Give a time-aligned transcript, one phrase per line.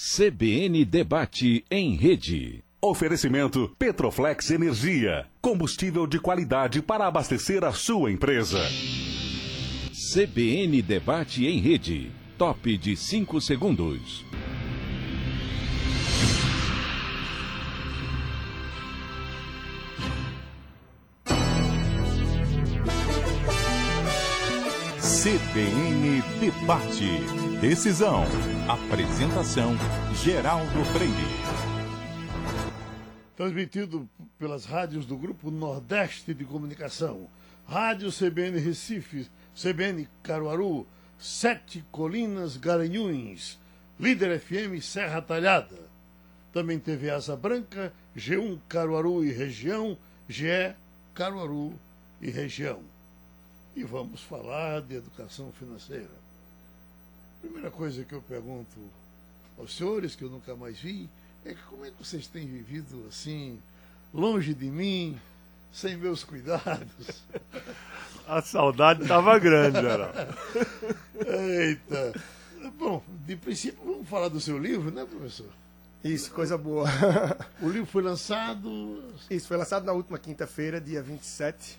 [0.00, 2.62] CBN Debate em Rede.
[2.80, 5.26] Oferecimento Petroflex Energia.
[5.40, 8.60] Combustível de qualidade para abastecer a sua empresa.
[9.90, 12.12] CBN Debate em Rede.
[12.38, 14.24] Top de 5 segundos.
[25.00, 27.47] CBN Debate.
[27.60, 28.22] Decisão.
[28.68, 29.72] Apresentação:
[30.22, 31.12] Geraldo Freire.
[33.36, 37.28] Transmitido pelas rádios do Grupo Nordeste de Comunicação.
[37.66, 39.28] Rádio CBN Recife,
[39.60, 40.86] CBN Caruaru,
[41.18, 43.58] Sete Colinas Garanhuns,
[43.98, 45.80] Líder FM Serra Talhada.
[46.52, 49.98] Também TV Asa Branca, G1 Caruaru e Região,
[50.28, 50.76] GE
[51.12, 51.74] Caruaru
[52.22, 52.78] e Região.
[53.74, 56.27] E vamos falar de educação financeira.
[57.40, 58.78] Primeira coisa que eu pergunto
[59.58, 61.08] aos senhores, que eu nunca mais vi,
[61.44, 63.58] é que como é que vocês têm vivido assim,
[64.12, 65.18] longe de mim,
[65.72, 67.22] sem meus cuidados?
[68.26, 70.34] A saudade estava grande, Geraldo.
[71.26, 72.12] Eita!
[72.78, 75.48] Bom, de princípio vamos falar do seu livro, né, professor?
[76.04, 76.86] Isso, coisa boa.
[77.60, 79.02] O livro foi lançado.
[79.30, 81.78] Isso, foi lançado na última quinta-feira, dia 27.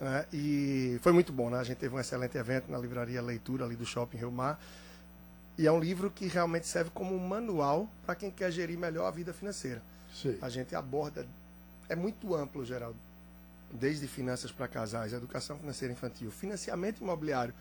[0.00, 1.58] Né, e foi muito bom, né?
[1.58, 4.58] A gente teve um excelente evento na livraria Leitura ali do Shopping Rio Mar.
[5.58, 9.06] E é um livro que realmente serve como um manual para quem quer gerir melhor
[9.06, 9.82] a vida financeira.
[10.14, 10.38] Sim.
[10.40, 11.26] A gente aborda.
[11.88, 12.96] É muito amplo, Geraldo.
[13.72, 17.52] Desde finanças para casais, educação financeira infantil, financiamento imobiliário.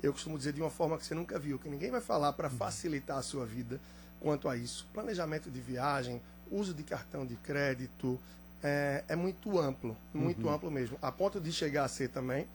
[0.00, 2.48] Eu costumo dizer de uma forma que você nunca viu, que ninguém vai falar para
[2.48, 3.80] facilitar a sua vida
[4.20, 4.86] quanto a isso.
[4.94, 8.18] Planejamento de viagem, uso de cartão de crédito,
[8.62, 10.96] é, é muito amplo, muito amplo mesmo.
[11.02, 12.46] A ponto de chegar a ser também,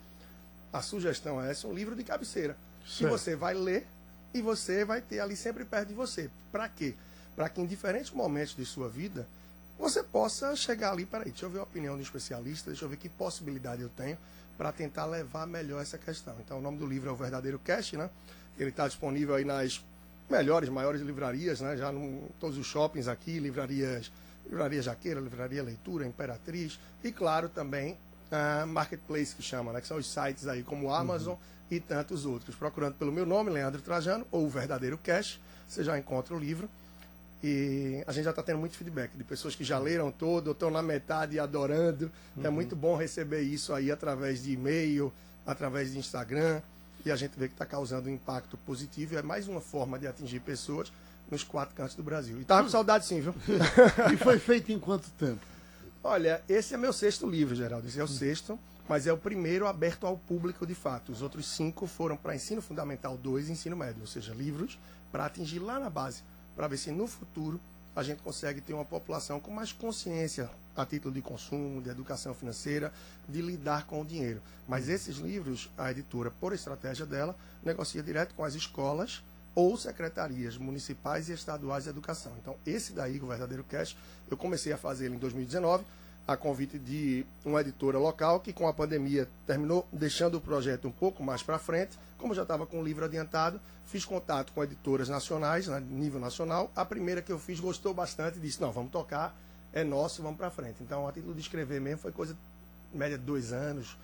[0.72, 2.56] a sugestão é essa, um livro de cabeceira.
[2.84, 3.12] Que Certo.
[3.12, 3.88] você vai ler
[4.36, 6.30] e você vai ter ali sempre perto de você.
[6.52, 6.94] Para quê?
[7.38, 9.26] Para que em diferentes momentos de sua vida
[9.80, 12.98] você possa chegar ali, peraí, deixa eu ver a opinião do especialista, deixa eu ver
[12.98, 14.18] que possibilidade eu tenho
[14.58, 16.36] para tentar levar melhor essa questão.
[16.42, 18.10] Então, o nome do livro é O Verdadeiro Cash, né?
[18.60, 19.82] Ele está disponível aí nas
[20.30, 21.78] melhores, maiores livrarias, né?
[21.78, 24.12] Já em todos os shoppings aqui, livrarias,
[24.46, 27.98] livraria Jaqueira, livraria Leitura, Imperatriz e, claro, também
[28.32, 29.82] a Marketplace que chama, né?
[29.82, 31.36] Que são os sites aí como Amazon
[31.70, 32.56] e tantos outros.
[32.56, 36.70] Procurando pelo meu nome, Leandro Trajano, ou O Verdadeiro Cash, você já encontra o livro.
[37.44, 40.54] E a gente já está tendo muito feedback de pessoas que já leram todo, ou
[40.54, 42.12] estão na metade e adorando.
[42.44, 45.14] É muito bom receber isso aí através de e-mail,
[45.46, 46.62] através de Instagram.
[47.06, 49.14] E a gente vê que está causando um impacto positivo.
[49.14, 50.92] E é mais uma forma de atingir pessoas
[51.30, 52.40] nos quatro cantos do Brasil.
[52.42, 53.34] E tava com saudade sim, viu?
[54.12, 55.42] E foi feito em quanto tempo?
[56.08, 57.88] Olha, esse é meu sexto livro, Geraldo.
[57.88, 61.12] Esse é o sexto, mas é o primeiro aberto ao público de fato.
[61.12, 64.78] Os outros cinco foram para ensino fundamental 2 e ensino médio, ou seja, livros
[65.12, 66.22] para atingir lá na base,
[66.56, 67.60] para ver se no futuro
[67.96, 72.36] a gente consegue ter uma população com mais consciência a título de consumo, de educação
[72.36, 72.94] financeira,
[73.28, 74.40] de lidar com o dinheiro.
[74.68, 79.24] Mas esses livros, a editora, por estratégia dela, negocia direto com as escolas
[79.56, 82.34] ou secretarias municipais e estaduais de educação.
[82.42, 83.96] Então, esse daí, o verdadeiro cash,
[84.30, 85.86] eu comecei a fazer ele em 2019,
[86.28, 90.92] a convite de uma editora local que, com a pandemia, terminou deixando o projeto um
[90.92, 91.98] pouco mais para frente.
[92.18, 96.72] Como já estava com o livro adiantado, fiz contato com editoras nacionais, né, nível nacional.
[96.76, 99.38] A primeira que eu fiz gostou bastante e disse: não, vamos tocar,
[99.72, 100.78] é nosso, vamos para frente.
[100.82, 102.36] Então, a título de escrever mesmo foi coisa
[102.92, 103.96] média de dois anos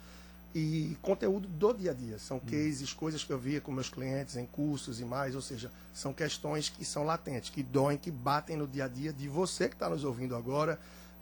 [0.54, 2.20] e conteúdo do dia a dia.
[2.20, 5.72] São cases, coisas que eu via com meus clientes em cursos e mais, ou seja,
[5.94, 9.70] são questões que são latentes, que doem, que batem no dia a dia de você
[9.70, 10.80] que está nos ouvindo agora.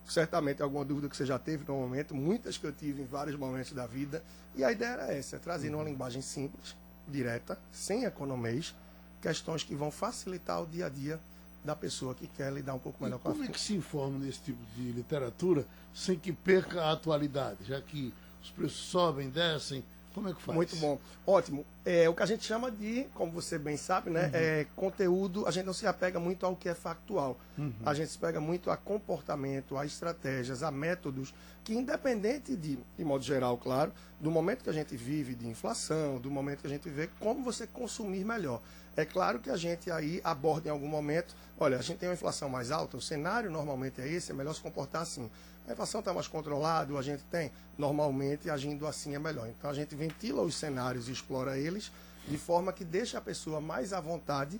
[0.08, 3.38] Certamente alguma dúvida que você já teve no momento, muitas que eu tive em vários
[3.38, 4.24] momentos da vida.
[4.56, 6.76] E a ideia era essa, é trazer numa linguagem simples,
[7.08, 8.74] direta, sem economês,
[9.22, 11.20] questões que vão facilitar o dia a dia
[11.64, 13.76] da pessoa que quer lidar um pouco E melhor com a como é que se
[13.76, 19.30] informa nesse tipo de literatura sem que perca a atualidade, já que os preços sobem,
[19.30, 19.84] descem?
[20.14, 20.56] Como é que faz?
[20.56, 21.00] Muito bom.
[21.26, 21.66] Ótimo.
[21.86, 24.30] É o que a gente chama de, como você bem sabe, né?
[24.34, 27.38] É conteúdo, a gente não se apega muito ao que é factual.
[27.86, 31.34] A gente se pega muito a comportamento, a estratégias, a métodos
[31.64, 36.18] que, independente de, de modo geral, claro, do momento que a gente vive de inflação,
[36.18, 38.62] do momento que a gente vê como você consumir melhor.
[38.98, 42.16] É claro que a gente aí aborda em algum momento, olha, a gente tem uma
[42.16, 45.30] inflação mais alta, o cenário normalmente é esse, é melhor se comportar assim.
[45.70, 49.48] A inflação está mais controlada, a gente tem, normalmente agindo assim é melhor.
[49.48, 51.92] Então a gente ventila os cenários e explora eles
[52.28, 54.60] de forma que deixa a pessoa mais à vontade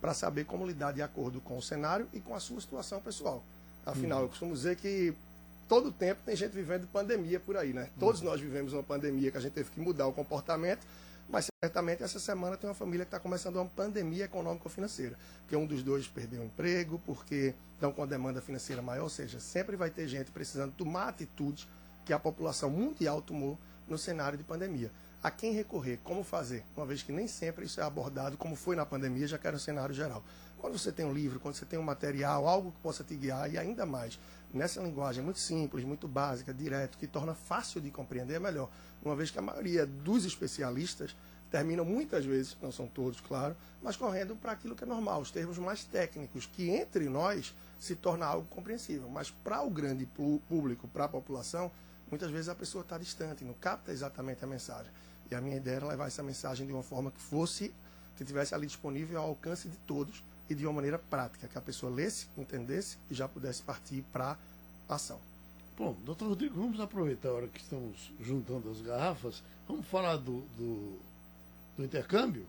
[0.00, 3.44] para saber como lidar de acordo com o cenário e com a sua situação pessoal.
[3.86, 5.14] Afinal, eu costumo dizer que
[5.68, 7.88] todo tempo tem gente vivendo pandemia por aí, né?
[8.00, 10.84] Todos nós vivemos uma pandemia que a gente teve que mudar o comportamento,
[11.30, 15.64] Mas certamente essa semana tem uma família que está começando uma pandemia econômico-financeira, porque um
[15.64, 19.76] dos dois perdeu o emprego, porque estão com a demanda financeira maior, ou seja, sempre
[19.76, 21.68] vai ter gente precisando tomar atitudes
[22.04, 23.56] que a população mundial tomou
[23.88, 24.90] no cenário de pandemia.
[25.22, 28.74] A quem recorrer, como fazer, uma vez que nem sempre isso é abordado como foi
[28.74, 30.24] na pandemia, já que era um cenário geral.
[30.58, 33.52] Quando você tem um livro, quando você tem um material, algo que possa te guiar,
[33.52, 34.18] e ainda mais,
[34.52, 38.68] nessa linguagem muito simples, muito básica, direto, que torna fácil de compreender, é melhor.
[39.02, 41.16] Uma vez que a maioria dos especialistas
[41.50, 45.30] terminam muitas vezes, não são todos, claro, mas correndo para aquilo que é normal, os
[45.30, 49.08] termos mais técnicos, que entre nós se torna algo compreensível.
[49.08, 50.06] Mas para o grande
[50.48, 51.70] público, para a população,
[52.08, 54.92] muitas vezes a pessoa está distante, não capta exatamente a mensagem.
[55.30, 57.72] E a minha ideia era levar essa mensagem de uma forma que fosse,
[58.16, 61.60] que tivesse ali disponível ao alcance de todos e de uma maneira prática, que a
[61.60, 64.36] pessoa lesse, entendesse e já pudesse partir para
[64.88, 65.29] ação.
[65.76, 70.42] Bom, doutor Rodrigo, vamos aproveitar a hora que estamos juntando as garrafas, vamos falar do,
[70.58, 70.98] do,
[71.76, 72.44] do intercâmbio?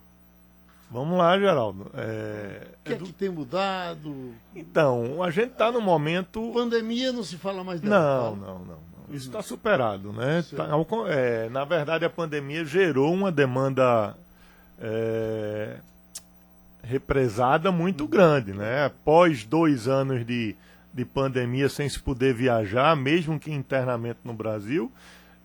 [0.91, 1.89] Vamos lá, Geraldo.
[1.93, 4.33] É, o que é, é que tem mudado?
[4.53, 6.51] Então, a gente está no momento.
[6.53, 7.97] Pandemia não se fala mais dela.
[7.97, 9.15] Não, não, não, não.
[9.15, 10.43] Isso está superado, né?
[10.55, 10.67] Tá,
[11.07, 14.15] é, na verdade, a pandemia gerou uma demanda
[14.79, 15.77] é,
[16.83, 18.85] represada muito grande, né?
[18.85, 20.55] Após dois anos de,
[20.93, 24.91] de pandemia sem se poder viajar, mesmo que internamente no Brasil,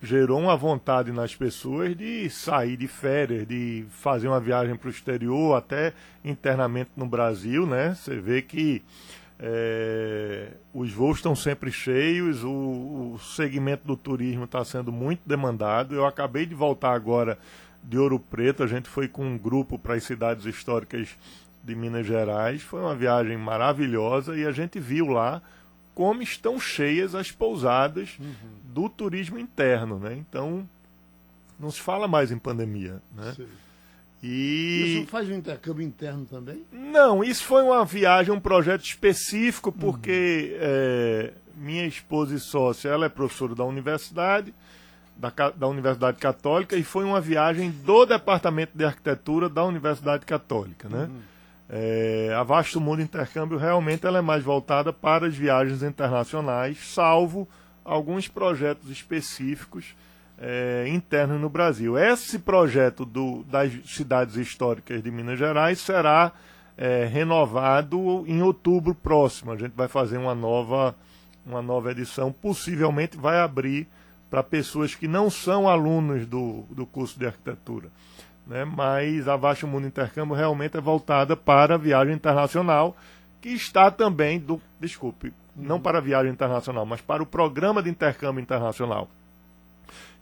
[0.02, 4.90] gerou uma vontade nas pessoas de sair de férias, de fazer uma viagem para o
[4.90, 5.92] exterior, até
[6.24, 7.94] internamente no Brasil, né?
[7.94, 8.82] Você vê que
[9.38, 15.94] é, os voos estão sempre cheios, o, o segmento do turismo está sendo muito demandado.
[15.94, 17.38] Eu acabei de voltar agora
[17.82, 21.16] de Ouro Preto, a gente foi com um grupo para as cidades históricas
[21.66, 22.62] de Minas Gerais.
[22.62, 25.42] Foi uma viagem maravilhosa e a gente viu lá
[25.94, 28.34] como estão cheias as pousadas uhum.
[28.72, 30.14] do turismo interno, né?
[30.14, 30.68] Então
[31.58, 33.32] não se fala mais em pandemia, né?
[33.34, 33.46] Sim.
[34.22, 36.64] E isso faz um intercâmbio interno também?
[36.72, 40.58] Não, isso foi uma viagem, um projeto específico, porque uhum.
[40.60, 44.54] é, minha esposa e sócia, ela é professora da universidade,
[45.16, 50.88] da, da Universidade Católica, e foi uma viagem do Departamento de Arquitetura da Universidade Católica,
[50.88, 51.04] né?
[51.04, 51.20] Uhum.
[51.68, 57.48] É, a Vasto Mundo Intercâmbio realmente ela é mais voltada para as viagens internacionais, salvo
[57.84, 59.96] alguns projetos específicos
[60.38, 61.98] é, internos no Brasil.
[61.98, 66.32] Esse projeto do, das cidades históricas de Minas Gerais será
[66.76, 69.50] é, renovado em outubro próximo.
[69.50, 70.94] A gente vai fazer uma nova,
[71.44, 73.88] uma nova edição, possivelmente vai abrir
[74.30, 77.90] para pessoas que não são alunos do, do curso de arquitetura
[78.46, 78.64] né?
[78.64, 82.96] mas a Vasta Mundo Intercâmbio realmente é voltada para a viagem internacional,
[83.40, 87.90] que está também, do, desculpe, não para a viagem internacional, mas para o programa de
[87.90, 89.08] intercâmbio internacional,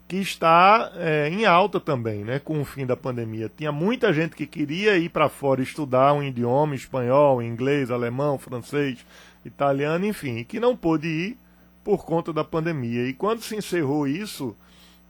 [0.07, 3.51] que está é, em alta também, né, com o fim da pandemia.
[3.55, 9.05] Tinha muita gente que queria ir para fora estudar um idioma, espanhol, inglês, alemão, francês,
[9.43, 11.37] italiano, enfim, e que não pôde ir
[11.83, 13.07] por conta da pandemia.
[13.07, 14.55] E quando se encerrou isso,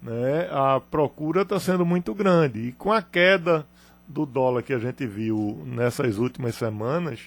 [0.05, 2.59] né, a procura está sendo muito grande.
[2.59, 3.65] E com a queda
[4.07, 7.19] do dólar que a gente viu nessas últimas semanas,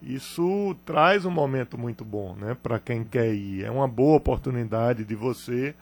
[0.00, 3.64] isso traz um momento muito bom né, para quem quer ir.
[3.64, 5.74] É uma boa oportunidade de você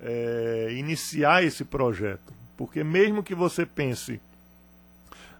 [0.00, 2.32] é, iniciar esse projeto.
[2.56, 4.20] Porque mesmo que você pense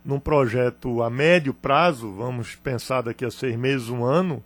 [0.05, 4.43] num projeto a médio prazo, vamos pensar daqui a seis meses, um ano,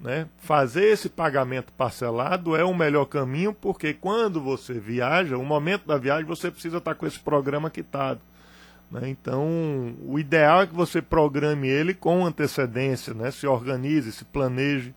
[0.00, 0.26] né?
[0.38, 5.98] Fazer esse pagamento parcelado é o melhor caminho, porque quando você viaja, o momento da
[5.98, 8.20] viagem, você precisa estar com esse programa quitado.
[8.90, 9.08] Né?
[9.08, 13.30] Então, o ideal é que você programe ele com antecedência, né?
[13.30, 14.94] se organize, se planeje.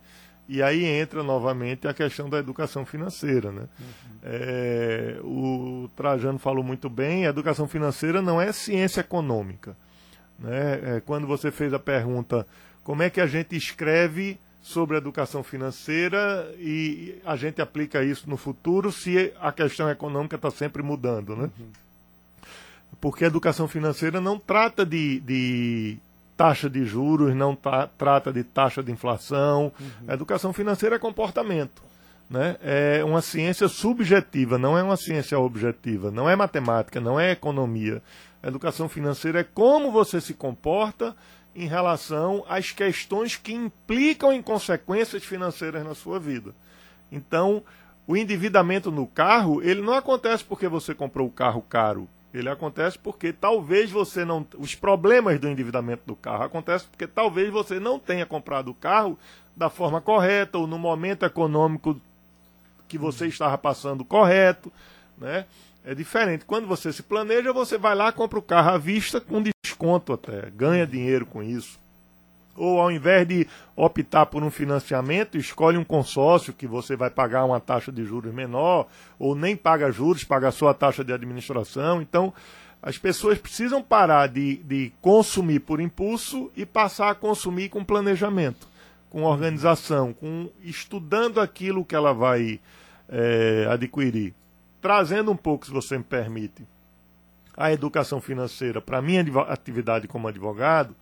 [0.47, 3.51] E aí entra novamente a questão da educação financeira.
[3.51, 3.61] Né?
[3.61, 3.85] Uhum.
[4.23, 9.75] É, o Trajano falou muito bem: a educação financeira não é ciência econômica.
[10.37, 10.97] Né?
[10.97, 12.45] É, quando você fez a pergunta
[12.83, 18.37] como é que a gente escreve sobre educação financeira e a gente aplica isso no
[18.37, 21.49] futuro se a questão econômica está sempre mudando, né?
[21.59, 21.67] Uhum.
[22.99, 25.97] Porque a educação financeira não trata de, de
[26.37, 29.71] taxa de juros, não tá, trata de taxa de inflação.
[29.79, 29.91] Uhum.
[30.07, 31.81] A educação financeira é comportamento.
[32.29, 32.55] Né?
[32.61, 38.01] É uma ciência subjetiva, não é uma ciência objetiva, não é matemática, não é economia.
[38.41, 41.15] A educação financeira é como você se comporta
[41.55, 46.53] em relação às questões que implicam em consequências financeiras na sua vida.
[47.12, 47.63] Então,
[48.08, 52.08] o endividamento no carro, ele não acontece porque você comprou o carro caro.
[52.34, 54.48] Ele acontece porque talvez você não.
[54.58, 59.20] Os problemas do endividamento do carro acontecem porque talvez você não tenha comprado o carro
[59.55, 62.00] da forma correta ou no momento econômico
[62.88, 64.72] que você estava passando correto.
[65.17, 65.46] Né?
[65.83, 66.45] É diferente.
[66.45, 70.51] Quando você se planeja, você vai lá, compra o carro à vista com desconto até,
[70.51, 71.79] ganha dinheiro com isso.
[72.55, 77.45] Ou ao invés de optar por um financiamento, escolhe um consórcio que você vai pagar
[77.45, 82.01] uma taxa de juros menor, ou nem paga juros, paga a taxa de administração.
[82.01, 82.33] Então,
[82.81, 88.67] as pessoas precisam parar de, de consumir por impulso e passar a consumir com planejamento,
[89.09, 92.59] com organização, com estudando aquilo que ela vai
[93.07, 94.33] é, adquirir.
[94.81, 96.65] Trazendo um pouco, se você me permite,
[97.55, 100.95] a educação financeira para a minha atividade como advogado,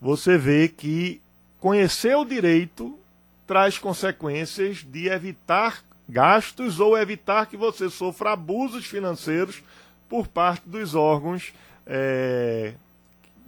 [0.00, 1.22] você vê que
[1.58, 2.98] conhecer o direito
[3.46, 9.62] traz consequências de evitar gastos ou evitar que você sofra abusos financeiros
[10.08, 11.52] por parte dos órgãos
[11.86, 12.74] é,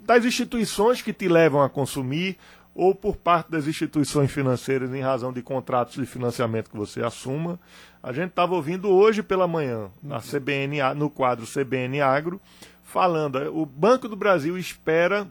[0.00, 2.38] das instituições que te levam a consumir
[2.78, 7.58] ou por parte das instituições financeiras em razão de contratos de financiamento que você assuma.
[8.00, 12.40] A gente estava ouvindo hoje pela manhã, na CBN, no quadro CBN Agro,
[12.84, 15.26] falando, o Banco do Brasil espera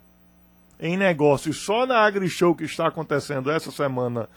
[0.78, 4.28] em negócios só na AgriShow que está acontecendo essa semana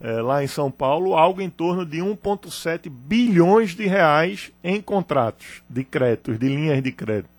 [0.00, 5.62] é, lá em São Paulo, algo em torno de 1,7 bilhões de reais em contratos
[5.70, 7.35] de créditos, de linhas de crédito.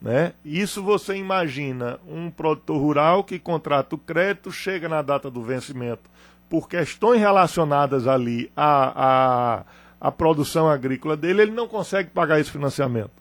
[0.00, 0.32] Né?
[0.44, 6.08] Isso você imagina um produtor rural que contrata o crédito, chega na data do vencimento
[6.50, 9.64] por questões relacionadas ali à, à,
[10.00, 13.12] à produção agrícola dele, ele não consegue pagar esse financiamento.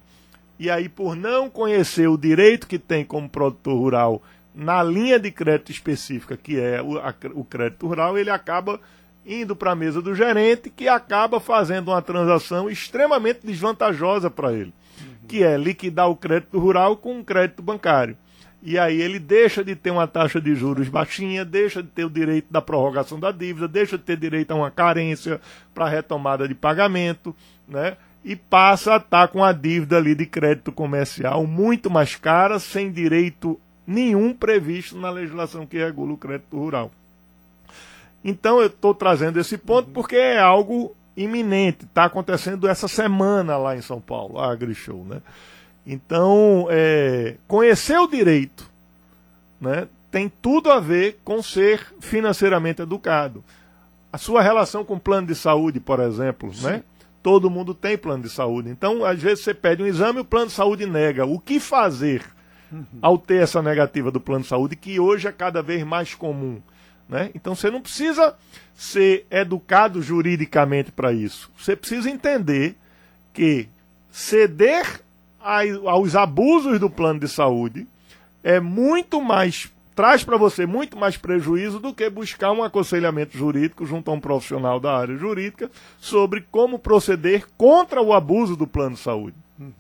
[0.58, 5.32] E aí, por não conhecer o direito que tem como produtor rural na linha de
[5.32, 8.80] crédito específica, que é o, a, o crédito rural, ele acaba
[9.26, 14.74] indo para a mesa do gerente, que acaba fazendo uma transação extremamente desvantajosa para ele.
[15.30, 18.18] Que é liquidar o crédito rural com um crédito bancário.
[18.64, 22.10] E aí ele deixa de ter uma taxa de juros baixinha, deixa de ter o
[22.10, 25.40] direito da prorrogação da dívida, deixa de ter direito a uma carência
[25.72, 27.34] para retomada de pagamento,
[27.68, 27.96] né?
[28.26, 32.92] E passa a estar com a dívida ali de crédito comercial muito mais cara, sem
[32.92, 33.58] direito
[33.88, 36.92] nenhum previsto na legislação que regula o crédito rural.
[38.26, 43.76] Então eu estou trazendo esse ponto porque é algo iminente, está acontecendo essa semana lá
[43.76, 45.22] em São Paulo, a AgriShow, né?
[45.86, 48.70] Então, é, conhecer o direito
[49.60, 53.44] né, tem tudo a ver com ser financeiramente educado.
[54.12, 56.84] A sua relação com o plano de saúde, por exemplo, né?
[57.22, 58.70] Todo mundo tem plano de saúde.
[58.70, 61.26] Então, às vezes você pede um exame e o plano de saúde nega.
[61.26, 62.24] O que fazer?
[63.02, 66.62] ao ter essa negativa do plano de saúde, que hoje é cada vez mais comum.
[67.08, 67.32] Né?
[67.34, 68.36] Então você não precisa
[68.80, 71.52] ser educado juridicamente para isso.
[71.60, 72.78] Você precisa entender
[73.34, 73.68] que
[74.10, 75.02] ceder
[75.86, 77.86] aos abusos do plano de saúde
[78.42, 83.86] é muito mais traz para você muito mais prejuízo do que buscar um aconselhamento jurídico
[83.86, 85.70] junto a um profissional da área jurídica
[86.00, 89.36] sobre como proceder contra o abuso do plano de saúde.
[89.60, 89.74] Uhum.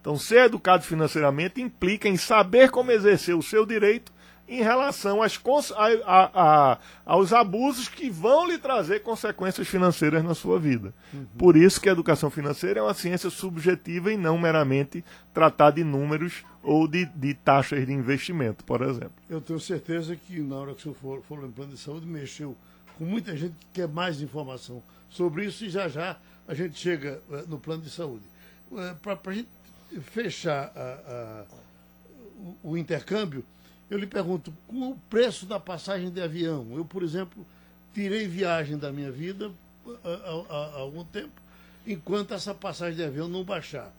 [0.00, 4.10] Então, ser educado financeiramente implica em saber como exercer o seu direito
[4.48, 5.40] em relação às,
[5.76, 10.92] a, a, aos abusos que vão lhe trazer consequências financeiras na sua vida.
[11.12, 11.26] Uhum.
[11.38, 15.84] Por isso que a educação financeira é uma ciência subjetiva e não meramente tratar de
[15.84, 19.12] números ou de, de taxas de investimento, por exemplo.
[19.28, 22.06] Eu tenho certeza que na hora que o senhor for, for no plano de saúde,
[22.06, 22.56] mexeu
[22.98, 27.20] com muita gente que quer mais informação sobre isso e já já a gente chega
[27.28, 28.24] uh, no plano de saúde.
[28.70, 29.48] Uh, eh, Para a gente
[30.10, 31.44] fechar a, a,
[32.38, 33.44] o, o, intercâmbio,
[33.92, 36.66] eu lhe pergunto, o preço da passagem de avião?
[36.72, 37.44] Eu, por exemplo,
[37.92, 39.50] tirei viagem da minha vida
[40.04, 41.32] há, algum tempo,
[41.86, 43.92] enquanto essa passagem de avião não baixar.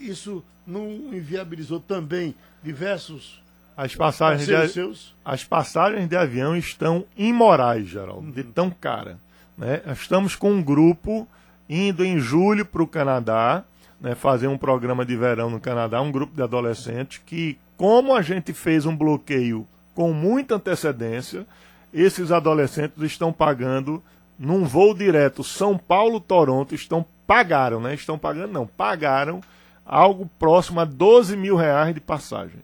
[0.00, 3.40] Isso não inviabilizou também diversos
[3.76, 5.14] as passagens, de, seus?
[5.24, 8.30] as passagens de avião estão imorais, Geraldo, uhum.
[8.30, 9.18] de tão cara.
[9.56, 9.82] Né?
[9.92, 11.26] Estamos com um grupo
[11.68, 13.64] indo em julho para o Canadá
[14.00, 18.20] né, fazer um programa de verão no Canadá, um grupo de adolescentes que, como a
[18.20, 21.46] gente fez um bloqueio com muita antecedência,
[21.94, 24.02] esses adolescentes estão pagando
[24.38, 27.94] num voo direto São Paulo-Toronto, estão pagaram, né?
[27.94, 29.40] Estão pagando, não, pagaram
[29.82, 32.60] algo próximo a 12 mil reais de passagem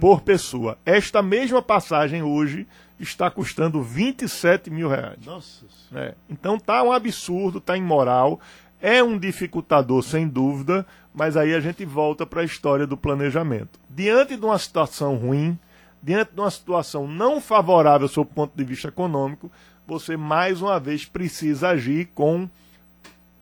[0.00, 0.78] por pessoa.
[0.86, 2.66] Esta mesma passagem hoje
[2.98, 5.18] está custando 27 mil reais.
[5.26, 5.66] Nossa.
[5.94, 6.14] É.
[6.30, 8.40] Então tá um absurdo, tá imoral.
[8.84, 10.84] É um dificultador, sem dúvida,
[11.14, 13.78] mas aí a gente volta para a história do planejamento.
[13.88, 15.56] Diante de uma situação ruim,
[16.02, 19.48] diante de uma situação não favorável sob ponto de vista econômico,
[19.86, 22.50] você mais uma vez precisa agir com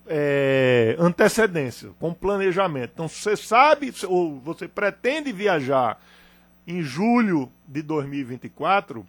[0.07, 2.91] é, antecedência, com planejamento.
[2.93, 5.99] Então, você sabe, ou você pretende viajar
[6.67, 9.07] em julho de 2024,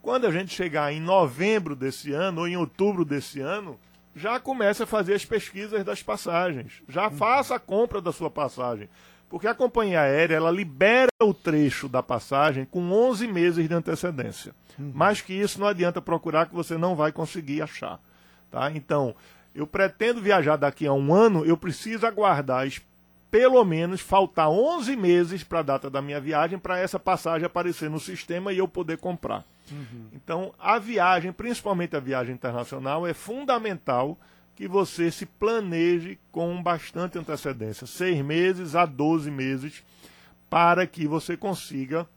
[0.00, 3.78] quando a gente chegar em novembro desse ano ou em outubro desse ano,
[4.18, 6.82] já comece a fazer as pesquisas das passagens.
[6.88, 8.88] Já faça a compra da sua passagem.
[9.28, 14.54] Porque a companhia aérea ela libera o trecho da passagem com 11 meses de antecedência.
[14.78, 18.00] Mais que isso, não adianta procurar que você não vai conseguir achar.
[18.50, 18.70] Tá?
[18.72, 19.14] Então,
[19.54, 22.66] eu pretendo viajar daqui a um ano, eu preciso aguardar
[23.30, 27.90] pelo menos faltar 11 meses para a data da minha viagem para essa passagem aparecer
[27.90, 29.44] no sistema e eu poder comprar.
[30.12, 34.18] Então, a viagem, principalmente a viagem internacional, é fundamental
[34.56, 39.84] que você se planeje com bastante antecedência, seis meses a 12 meses,
[40.48, 42.08] para que você consiga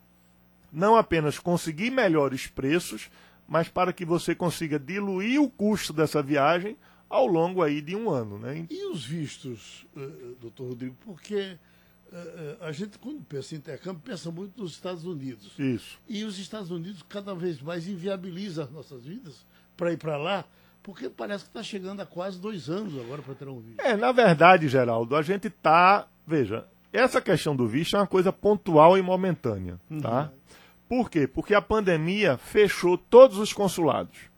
[0.72, 3.12] não apenas conseguir melhores preços,
[3.48, 6.78] mas para que você consiga diluir o custo dessa viagem
[7.12, 8.66] ao longo aí de um ano, né?
[8.70, 10.96] E os vistos, eh, eh, doutor Rodrigo?
[11.02, 11.58] Porque
[12.12, 15.52] eh, a gente, quando pensa em intercâmbio, pensa muito nos Estados Unidos.
[15.60, 16.00] Isso.
[16.08, 20.46] E os Estados Unidos cada vez mais inviabilizam as nossas vidas para ir para lá,
[20.82, 23.82] porque parece que está chegando a quase dois anos agora para ter um visto.
[23.82, 26.08] É, na verdade, Geraldo, a gente tá.
[26.26, 30.32] Veja, essa questão do visto é uma coisa pontual e momentânea, tá?
[30.88, 31.28] Por quê?
[31.28, 34.31] Porque a pandemia fechou todos os consulados.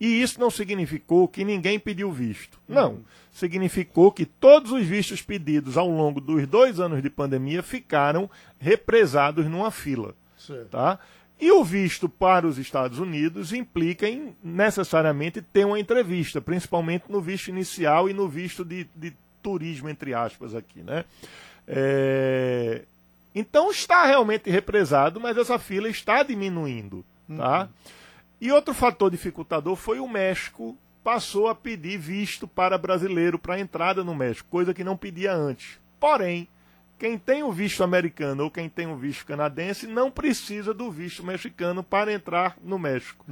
[0.00, 2.58] E isso não significou que ninguém pediu visto.
[2.66, 3.00] Não.
[3.30, 8.28] Significou que todos os vistos pedidos ao longo dos dois anos de pandemia ficaram
[8.58, 10.14] represados numa fila.
[10.38, 10.68] Certo.
[10.70, 10.98] Tá?
[11.38, 17.20] E o visto para os Estados Unidos implica em necessariamente ter uma entrevista, principalmente no
[17.20, 20.82] visto inicial e no visto de, de turismo, entre aspas, aqui.
[20.82, 21.04] Né?
[21.66, 22.82] É,
[23.34, 27.04] Então está realmente represado, mas essa fila está diminuindo.
[27.36, 27.68] Tá?
[28.40, 34.04] E outro fator dificultador foi o México passou a pedir visto para brasileiro para entrada
[34.04, 35.78] no México, coisa que não pedia antes.
[35.98, 36.48] Porém,
[36.98, 41.24] quem tem o visto americano ou quem tem o visto canadense não precisa do visto
[41.24, 43.24] mexicano para entrar no México.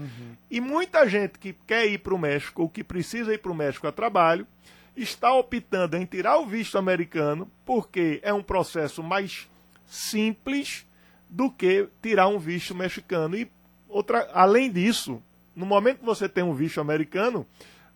[0.51, 3.55] E muita gente que quer ir para o México ou que precisa ir para o
[3.55, 4.47] México a trabalho
[4.97, 9.47] está optando em tirar o visto americano porque é um processo mais
[9.87, 10.87] simples
[11.29, 13.37] do que tirar um visto mexicano.
[13.37, 13.51] E
[13.89, 15.23] outra, além disso,
[15.55, 17.47] no momento que você tem um visto americano,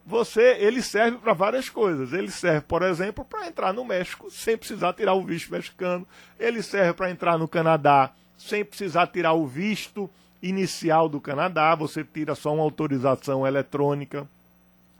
[0.04, 2.12] você ele serve para várias coisas.
[2.12, 6.06] Ele serve, por exemplo, para entrar no México sem precisar tirar o visto mexicano.
[6.38, 10.10] Ele serve para entrar no Canadá sem precisar tirar o visto
[10.42, 11.74] inicial do Canadá.
[11.74, 14.26] Você tira só uma autorização eletrônica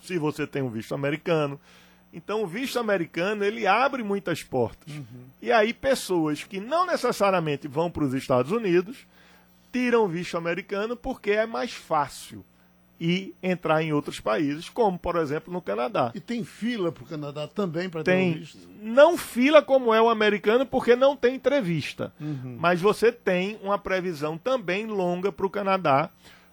[0.01, 1.59] se você tem um visto americano.
[2.15, 4.93] Então, o visto americano ele abre muitas portas.
[5.41, 9.07] E aí, pessoas que não necessariamente vão para os Estados Unidos
[9.73, 12.45] tiram visto americano porque é mais fácil
[13.01, 16.13] e entrar em outros países, como por exemplo no Canadá.
[16.15, 18.69] E tem fila para o Canadá também para ter um visto?
[18.81, 22.13] não fila como é o americano, porque não tem entrevista.
[22.21, 26.11] Mas você tem uma previsão também longa para o Canadá,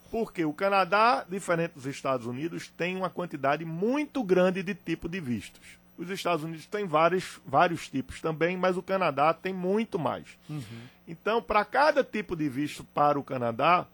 [0.09, 5.19] porque o Canadá, diferente dos Estados Unidos, tem uma quantidade muito grande de tipo de
[5.19, 5.77] vistos.
[5.99, 10.25] Os Estados Unidos têm vários, vários tipos também, mas o Canadá tem muito mais.
[11.05, 13.85] Então, para cada tipo de visto para o Canadá,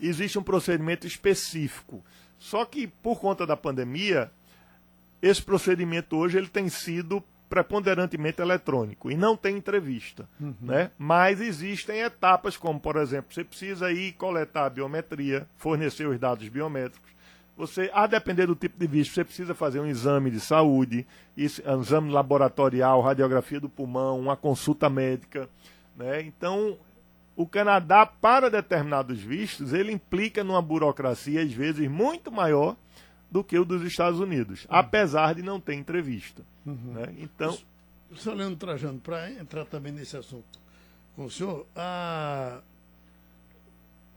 [0.00, 2.02] existe um procedimento específico.
[2.38, 4.30] Só que, por conta da pandemia,
[5.20, 10.28] esse procedimento hoje ele tem sido preponderantemente eletrônico e não tem entrevista,
[10.60, 10.90] né?
[10.98, 16.48] Mas existem etapas como, por exemplo, você precisa ir coletar a biometria, fornecer os dados
[16.48, 17.10] biométricos.
[17.58, 21.04] Você, a depender do tipo de visto, você precisa fazer um exame de saúde,
[21.36, 25.50] um exame laboratorial, radiografia do pulmão, uma consulta médica,
[25.96, 26.22] né?
[26.22, 26.78] Então,
[27.34, 32.76] o Canadá, para determinados vistos, ele implica numa burocracia, às vezes, muito maior
[33.28, 36.44] do que o dos Estados Unidos, apesar de não ter entrevista.
[36.64, 37.12] né?
[37.18, 37.58] Então,
[38.16, 38.34] Sr.
[38.34, 40.60] Leandro Trajano, para entrar também nesse assunto
[41.16, 42.60] com o senhor, há,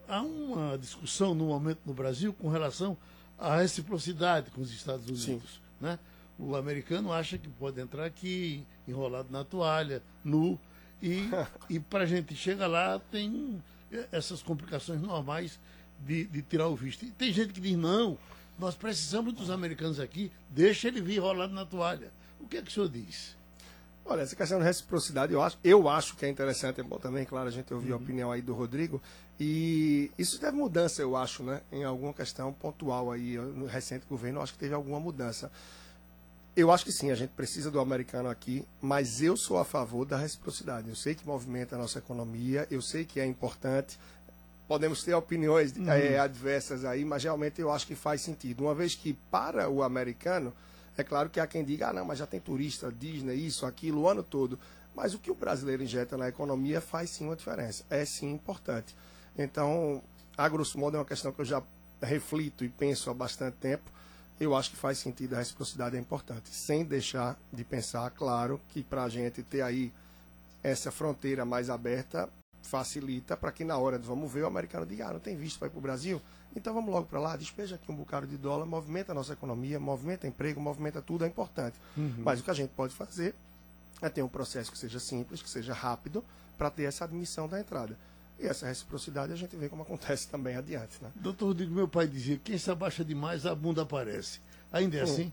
[0.08, 2.96] há uma discussão no momento no Brasil com relação
[3.42, 5.60] à reciprocidade com os Estados Unidos.
[5.80, 5.98] Né?
[6.38, 10.60] O americano acha que pode entrar aqui enrolado na toalha, nu,
[11.02, 11.28] e,
[11.70, 13.62] e para a gente chegar lá tem
[14.12, 15.60] essas complicações normais
[16.00, 17.04] de, de tirar o visto.
[17.04, 18.18] E tem gente que diz, não,
[18.58, 22.12] nós precisamos dos americanos aqui, deixa ele vir enrolado na toalha.
[22.40, 23.36] O que é que o senhor diz?
[24.06, 27.24] Olha, essa questão de reciprocidade, eu acho, eu acho que é interessante, é bom também,
[27.24, 29.02] claro, a gente ouviu a opinião aí do Rodrigo,
[29.44, 34.38] e isso teve mudança, eu acho, né, em alguma questão pontual aí, no recente governo,
[34.38, 35.52] eu acho que teve alguma mudança.
[36.56, 40.06] Eu acho que sim, a gente precisa do americano aqui, mas eu sou a favor
[40.06, 40.90] da reciprocidade.
[40.90, 43.98] Eu sei que movimenta a nossa economia, eu sei que é importante,
[44.68, 48.66] podemos ter opiniões eh, adversas aí, mas realmente eu acho que faz sentido.
[48.66, 50.54] Uma vez que para o americano,
[50.96, 54.02] é claro que há quem diga, ah, não, mas já tem turista, Disney, isso, aquilo,
[54.02, 54.60] o ano todo.
[54.96, 57.84] Mas o que o brasileiro injeta na economia faz sim uma diferença.
[57.90, 58.96] É sim importante.
[59.38, 60.02] Então,
[60.38, 61.64] a grosso modo, é uma questão que eu já
[62.02, 63.90] reflito e penso há bastante tempo.
[64.40, 68.82] eu acho que faz sentido, a reciprocidade é importante, sem deixar de pensar, claro, que
[68.82, 69.94] para a gente ter aí
[70.64, 72.28] essa fronteira mais aberta
[72.64, 75.60] facilita para que na hora de vamos ver o americano diga, ah, não tem visto
[75.60, 76.20] para ir para o Brasil,
[76.56, 79.80] então vamos logo para lá, despeja aqui um bocado de dólar, movimenta a nossa economia,
[79.80, 81.78] movimenta emprego, movimenta tudo, é importante.
[82.24, 83.36] Mas o que a gente pode fazer
[84.02, 86.24] é ter um processo que seja simples, que seja rápido,
[86.58, 87.98] para ter essa admissão da entrada.
[88.42, 90.98] E essa reciprocidade a gente vê como acontece também adiante.
[91.02, 91.10] Né?
[91.16, 94.40] Doutor Rodrigo, meu pai dizia, quem se abaixa demais, a bunda aparece.
[94.74, 95.32] Ainda é assim?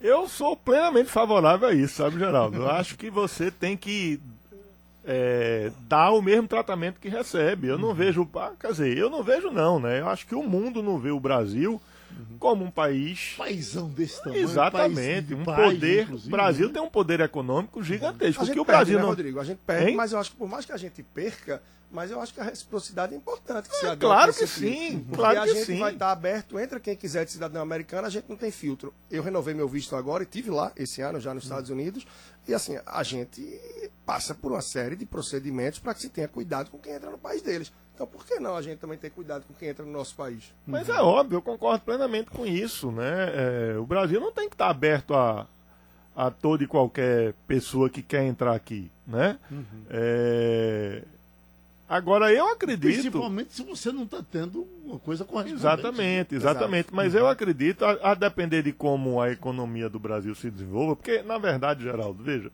[0.00, 2.56] Eu sou plenamente favorável a isso, sabe, Geraldo?
[2.56, 4.20] Eu acho que você tem que
[5.04, 7.68] é, dar o mesmo tratamento que recebe.
[7.68, 10.00] Eu não vejo, ah, quer dizer, eu não vejo não, né?
[10.00, 11.80] Eu acho que o mundo não vê o Brasil
[12.38, 14.42] como um país Paizão desse tamanho.
[14.42, 16.02] Exatamente, país um paz, poder.
[16.04, 16.72] inclusive, O Brasil né?
[16.74, 18.42] tem um poder econômico gigantesco.
[18.42, 19.08] A gente que o perde, Brasil né, não.
[19.10, 19.40] Rodrigo?
[19.40, 19.96] A gente perde, Hein?
[19.96, 22.44] mas eu acho que por mais que a gente perca, mas eu acho que a
[22.44, 23.68] reciprocidade é importante.
[23.68, 25.78] Que É, claro que sim, Porque claro a gente sim.
[25.78, 28.92] vai estar aberto, entra quem quiser de cidadão americano, a gente não tem filtro.
[29.10, 32.06] Eu renovei meu visto agora e tive lá esse ano já nos Estados Unidos.
[32.46, 33.60] E assim, a gente
[34.04, 37.18] passa por uma série de procedimentos para que se tenha cuidado com quem entra no
[37.18, 37.72] país deles.
[37.96, 40.52] Então por que não a gente também ter cuidado com quem entra no nosso país?
[40.66, 43.72] Mas é óbvio, eu concordo plenamente com isso, né?
[43.72, 45.46] É, o Brasil não tem que estar aberto a,
[46.14, 49.38] a toda e qualquer pessoa que quer entrar aqui, né?
[49.88, 51.02] É,
[51.88, 52.92] Agora eu acredito.
[52.92, 55.60] Principalmente se você não está tendo uma coisa correspondente.
[55.60, 56.88] Exatamente, exatamente.
[56.92, 61.22] Mas eu acredito, a, a depender de como a economia do Brasil se desenvolva, porque,
[61.22, 62.50] na verdade, Geraldo, veja,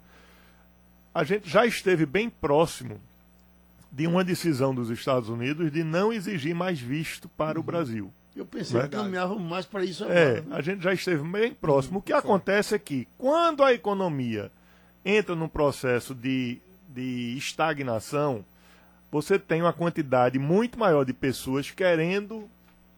[1.15, 3.01] a gente já esteve bem próximo
[3.93, 8.11] de uma decisão dos Estados Unidos de não exigir mais visto para o Brasil.
[8.35, 9.03] Eu pensei que Verdade.
[9.05, 10.41] caminhávamos mais para isso É, agora.
[10.43, 10.57] né?
[10.57, 11.99] a gente já esteve bem próximo.
[11.99, 14.51] O que acontece é que, quando a economia
[15.05, 18.43] entra num processo de, de estagnação,
[19.11, 22.49] você tem uma quantidade muito maior de pessoas querendo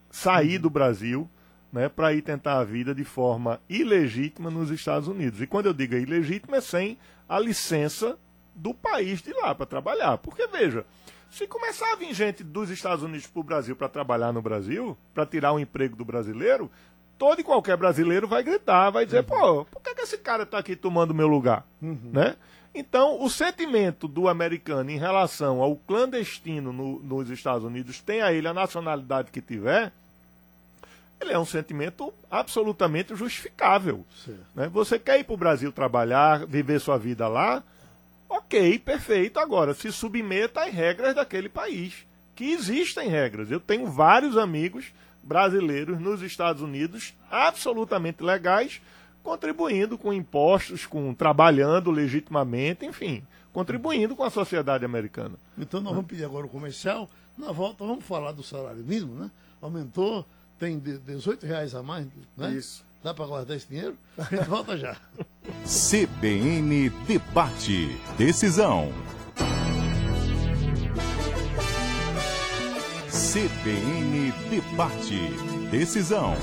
[0.09, 1.28] sair do Brasil
[1.72, 5.40] né, para ir tentar a vida de forma ilegítima nos Estados Unidos.
[5.42, 6.96] E quando eu digo ilegítima, é sem
[7.28, 8.16] a licença
[8.55, 10.19] do país de lá para trabalhar.
[10.19, 10.85] Porque, veja,
[11.31, 14.97] se começar a vir gente dos Estados Unidos para o Brasil para trabalhar no Brasil,
[15.12, 16.71] para tirar o emprego do brasileiro,
[17.19, 20.59] todo e qualquer brasileiro vai gritar, vai dizer, pô, por que, que esse cara está
[20.59, 21.64] aqui tomando meu lugar?
[21.81, 22.37] Né?
[22.75, 28.49] Então, o sentimento do americano em relação ao clandestino no- nos Estados Unidos, tenha ele
[28.49, 29.93] a nacionalidade que tiver,
[31.21, 34.05] ele é um sentimento absolutamente justificável.
[34.55, 34.69] Né?
[34.69, 37.62] Você quer ir para o Brasil trabalhar, viver sua vida lá?
[38.37, 39.38] Ok, perfeito.
[39.38, 42.07] Agora, se submeta às regras daquele país.
[42.35, 43.51] Que existem regras.
[43.51, 44.87] Eu tenho vários amigos
[45.23, 48.83] brasileiros nos Estados Unidos, absolutamente legais,
[49.23, 55.37] contribuindo com impostos, com trabalhando legitimamente, enfim, contribuindo com a sociedade americana.
[55.57, 57.09] Então nós vamos pedir agora o comercial.
[57.38, 59.31] Na volta vamos falar do salário mínimo, né?
[59.62, 60.27] Aumentou,
[60.59, 62.53] tem de- 18 reais a mais, né?
[62.53, 62.85] Isso.
[63.03, 63.97] Dá para guardar esse dinheiro?
[64.18, 64.97] A gente volta já.
[65.64, 67.88] CBN Debate.
[68.18, 68.92] Decisão.
[73.11, 75.18] CBN Debate.
[75.70, 76.35] Decisão.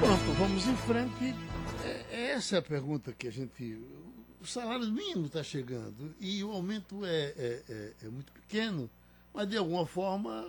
[0.00, 1.34] Pronto, vamos em frente.
[1.84, 3.80] É, essa é a pergunta que a gente.
[4.40, 8.90] O salário mínimo está chegando e o aumento é, é- é- é muito pequeno,
[9.32, 10.44] mas de alguma forma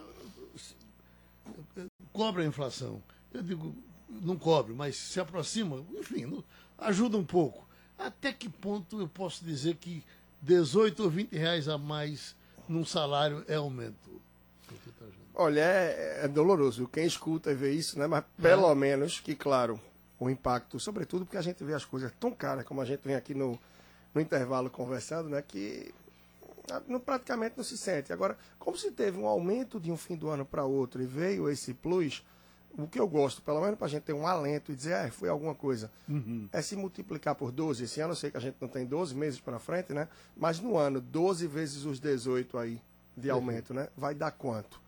[2.12, 3.02] cobra a inflação.
[3.34, 3.76] Eu digo,
[4.22, 6.44] não cobre, mas se aproxima, enfim,
[6.78, 7.66] ajuda um pouco.
[7.98, 10.04] Até que ponto eu posso dizer que
[10.42, 12.36] 18 ou 20 reais a mais
[12.68, 14.22] num salário é aumento?
[15.34, 16.88] Olha, é, é doloroso.
[16.88, 18.08] Quem escuta e vê isso, né?
[18.08, 19.80] Mas pelo menos que, claro,
[20.20, 23.16] o impacto, sobretudo porque a gente vê as coisas tão caras, como a gente vem
[23.16, 23.60] aqui no,
[24.14, 25.42] no intervalo conversando, né?
[25.42, 25.94] Que
[26.72, 28.14] ah, não, praticamente não se sente.
[28.14, 31.50] Agora, como se teve um aumento de um fim do ano para outro e veio
[31.50, 32.24] esse plus,
[32.78, 35.12] o que eu gosto, pelo menos para a gente ter um alento e dizer, ah,
[35.12, 35.90] foi alguma coisa,
[36.52, 37.84] é se multiplicar por 12.
[37.84, 40.08] Esse ano eu sei que a gente não tem 12 meses para frente, né?
[40.36, 42.82] Mas no ano, 12 vezes os 18 aí
[43.16, 43.88] de aumento, né?
[43.96, 44.82] Vai dar quanto?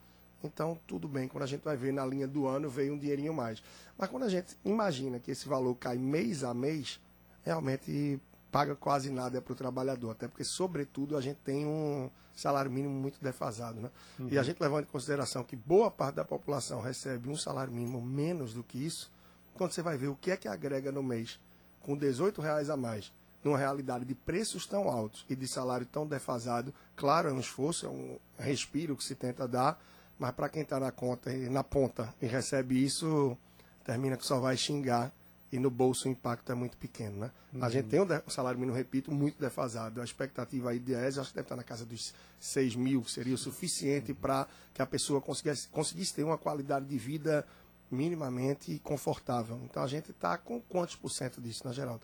[0.44, 3.34] Então, tudo bem, quando a gente vai ver na linha do ano, veio um dinheirinho
[3.34, 3.62] mais.
[3.98, 7.00] Mas quando a gente imagina que esse valor cai mês a mês,
[7.44, 8.20] realmente
[8.52, 10.12] paga quase nada para o trabalhador.
[10.12, 13.82] Até porque, sobretudo, a gente tem um salário mínimo muito defasado.
[13.82, 13.90] Né?
[14.32, 18.02] E a gente levando em consideração que boa parte da população recebe um salário mínimo
[18.02, 19.12] menos do que isso,
[19.54, 21.40] quando você vai ver o que é que agrega no mês,
[21.82, 23.12] com 18 reais a mais,
[23.44, 27.86] numa realidade de preços tão altos e de salário tão defasado, claro, é um esforço,
[27.86, 29.82] é um respiro que se tenta dar,
[30.20, 33.38] mas para quem está na conta e na ponta e recebe isso,
[33.84, 35.12] termina que só vai xingar
[35.52, 37.32] e no bolso o impacto é muito pequeno, né?
[37.62, 40.02] A gente tem um, um salário mínimo, repito, muito defasado.
[40.02, 43.12] A expectativa aí de IES, acho que deve estar na casa dos 6 mil, que
[43.12, 47.46] seria o suficiente para que a pessoa conseguisse, conseguisse ter uma qualidade de vida
[47.90, 49.60] minimamente confortável.
[49.64, 52.02] Então a gente está com quantos por cento disso, na geral?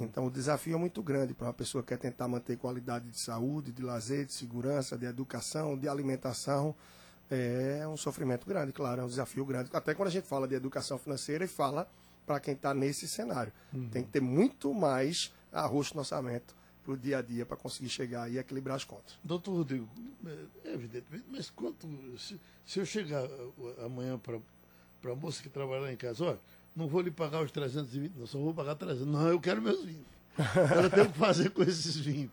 [0.00, 3.18] Então o desafio é muito grande para uma pessoa que quer tentar manter qualidade de
[3.18, 6.74] saúde, de lazer, de segurança, de educação, de alimentação.
[7.30, 9.70] É um sofrimento grande, claro, é um desafio grande.
[9.72, 11.88] Até quando a gente fala de educação financeira e fala
[12.30, 13.52] para quem está nesse cenário.
[13.90, 17.88] Tem que ter muito mais arroz no orçamento para o dia a dia para conseguir
[17.88, 19.18] chegar e equilibrar as contas.
[19.24, 19.88] Doutor Rodrigo,
[20.64, 21.88] é, evidentemente, mas quanto.
[22.16, 26.38] Se, se eu chegar uh, amanhã para a moça que trabalha lá em casa, olha,
[26.76, 29.04] não vou lhe pagar os 320, não, só vou pagar 300.
[29.08, 29.98] Não, eu quero meus 20.
[30.72, 32.30] Ela tem o que fazer com esses 20.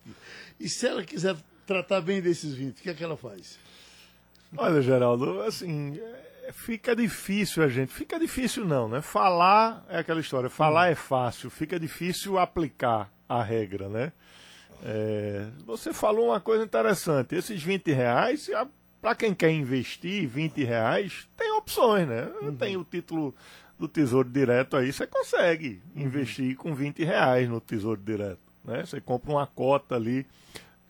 [0.60, 3.58] E se ela quiser tratar bem desses 20, o que é que ela faz?
[4.56, 7.94] Olha, Geraldo, assim, é, fica difícil a gente.
[7.94, 9.02] Fica difícil não, né?
[9.02, 10.50] Falar é aquela história.
[10.50, 14.12] Falar é fácil, fica difícil aplicar a regra, né?
[14.84, 17.36] É, você falou uma coisa interessante.
[17.36, 18.50] Esses 20 reais,
[19.02, 22.30] para quem quer investir 20 reais, tem opções, né?
[22.60, 23.34] Tem o título
[23.78, 28.40] do Tesouro Direto aí, você consegue investir com 20 reais no Tesouro Direto.
[28.64, 28.86] Né?
[28.86, 30.26] Você compra uma cota ali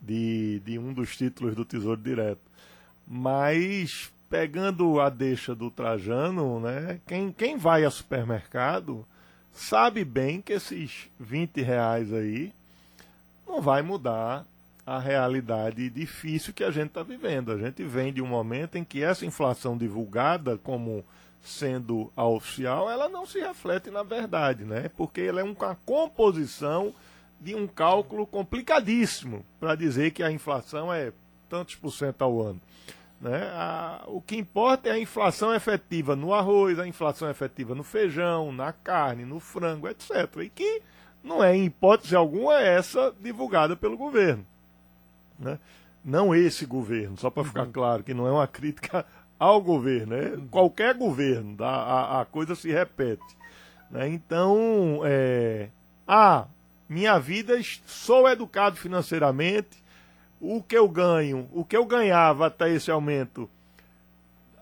[0.00, 2.40] de, de um dos títulos do Tesouro Direto.
[3.06, 7.00] Mas pegando a deixa do Trajano, né?
[7.06, 9.06] Quem, quem vai ao supermercado
[9.52, 12.52] sabe bem que esses 20 reais aí
[13.46, 14.44] não vai mudar
[14.86, 17.52] a realidade difícil que a gente está vivendo.
[17.52, 21.04] A gente vem de um momento em que essa inflação divulgada como
[21.42, 24.90] sendo a oficial, ela não se reflete na verdade, né?
[24.96, 26.92] Porque ela é uma composição
[27.40, 31.12] de um cálculo complicadíssimo para dizer que a inflação é
[31.48, 32.60] tantos por cento ao ano.
[33.20, 33.50] Né?
[33.52, 38.52] A, o que importa é a inflação efetiva no arroz, a inflação efetiva no feijão,
[38.52, 40.36] na carne, no frango, etc.
[40.42, 40.82] E que
[41.22, 44.46] não é, em hipótese alguma, é essa divulgada pelo governo.
[45.38, 45.58] Né?
[46.04, 49.04] Não esse governo, só para ficar claro que não é uma crítica
[49.38, 50.46] ao governo, né?
[50.50, 51.68] qualquer governo, tá?
[51.68, 53.36] a, a coisa se repete.
[53.90, 54.08] Né?
[54.08, 55.68] Então, é,
[56.06, 56.46] ah,
[56.88, 59.82] minha vida, sou educado financeiramente,
[60.40, 63.48] o que eu ganho, o que eu ganhava até esse aumento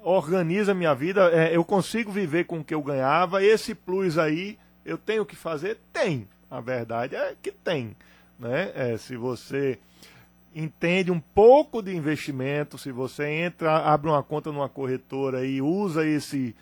[0.03, 4.57] organiza minha vida, é, eu consigo viver com o que eu ganhava, esse plus aí
[4.85, 5.79] eu tenho que fazer?
[5.93, 6.29] Tem.
[6.49, 7.97] A verdade é que tem.
[8.39, 8.71] Né?
[8.75, 9.79] É, se você
[10.55, 16.07] entende um pouco de investimento, se você entra, abre uma conta numa corretora e usa
[16.07, 16.55] esse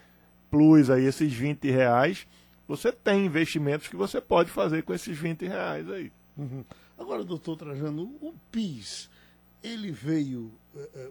[0.51, 2.27] plus aí, esses 20 reais,
[2.67, 6.11] você tem investimentos que você pode fazer com esses 20 reais aí.
[6.37, 6.65] Uhum.
[6.99, 9.11] Agora, doutor Trajano, o PIS,
[9.63, 11.11] ele veio é,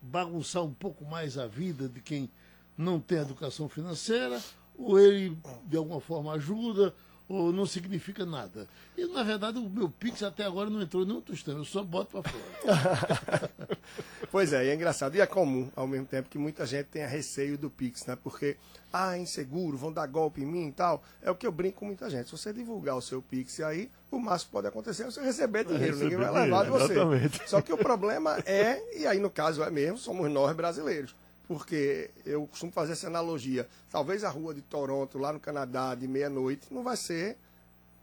[0.00, 2.30] bagunçar um pouco mais a vida de quem
[2.76, 4.42] não tem educação financeira,
[4.76, 5.36] ou ele,
[5.66, 6.94] de alguma forma, ajuda,
[7.28, 8.68] ou não significa nada.
[8.96, 12.10] E, na verdade, o meu Pix até agora não entrou nenhum tostão, eu só boto
[12.10, 13.50] para fora.
[14.34, 15.14] pois é, e é engraçado.
[15.14, 18.18] E é comum, ao mesmo tempo, que muita gente tenha receio do Pix, né?
[18.20, 18.56] Porque,
[18.92, 21.04] ah, é inseguro, vão dar golpe em mim e tal.
[21.22, 22.24] É o que eu brinco com muita gente.
[22.24, 25.96] Se você divulgar o seu Pix aí, o máximo pode acontecer é você receber dinheiro.
[25.98, 26.94] Ninguém vai levar de você.
[26.94, 27.48] Exatamente.
[27.48, 31.14] Só que o problema é, e aí no caso é mesmo, somos nós brasileiros
[31.46, 33.68] porque eu costumo fazer essa analogia.
[33.88, 37.36] Talvez a rua de Toronto, lá no Canadá, de meia-noite, não vai ser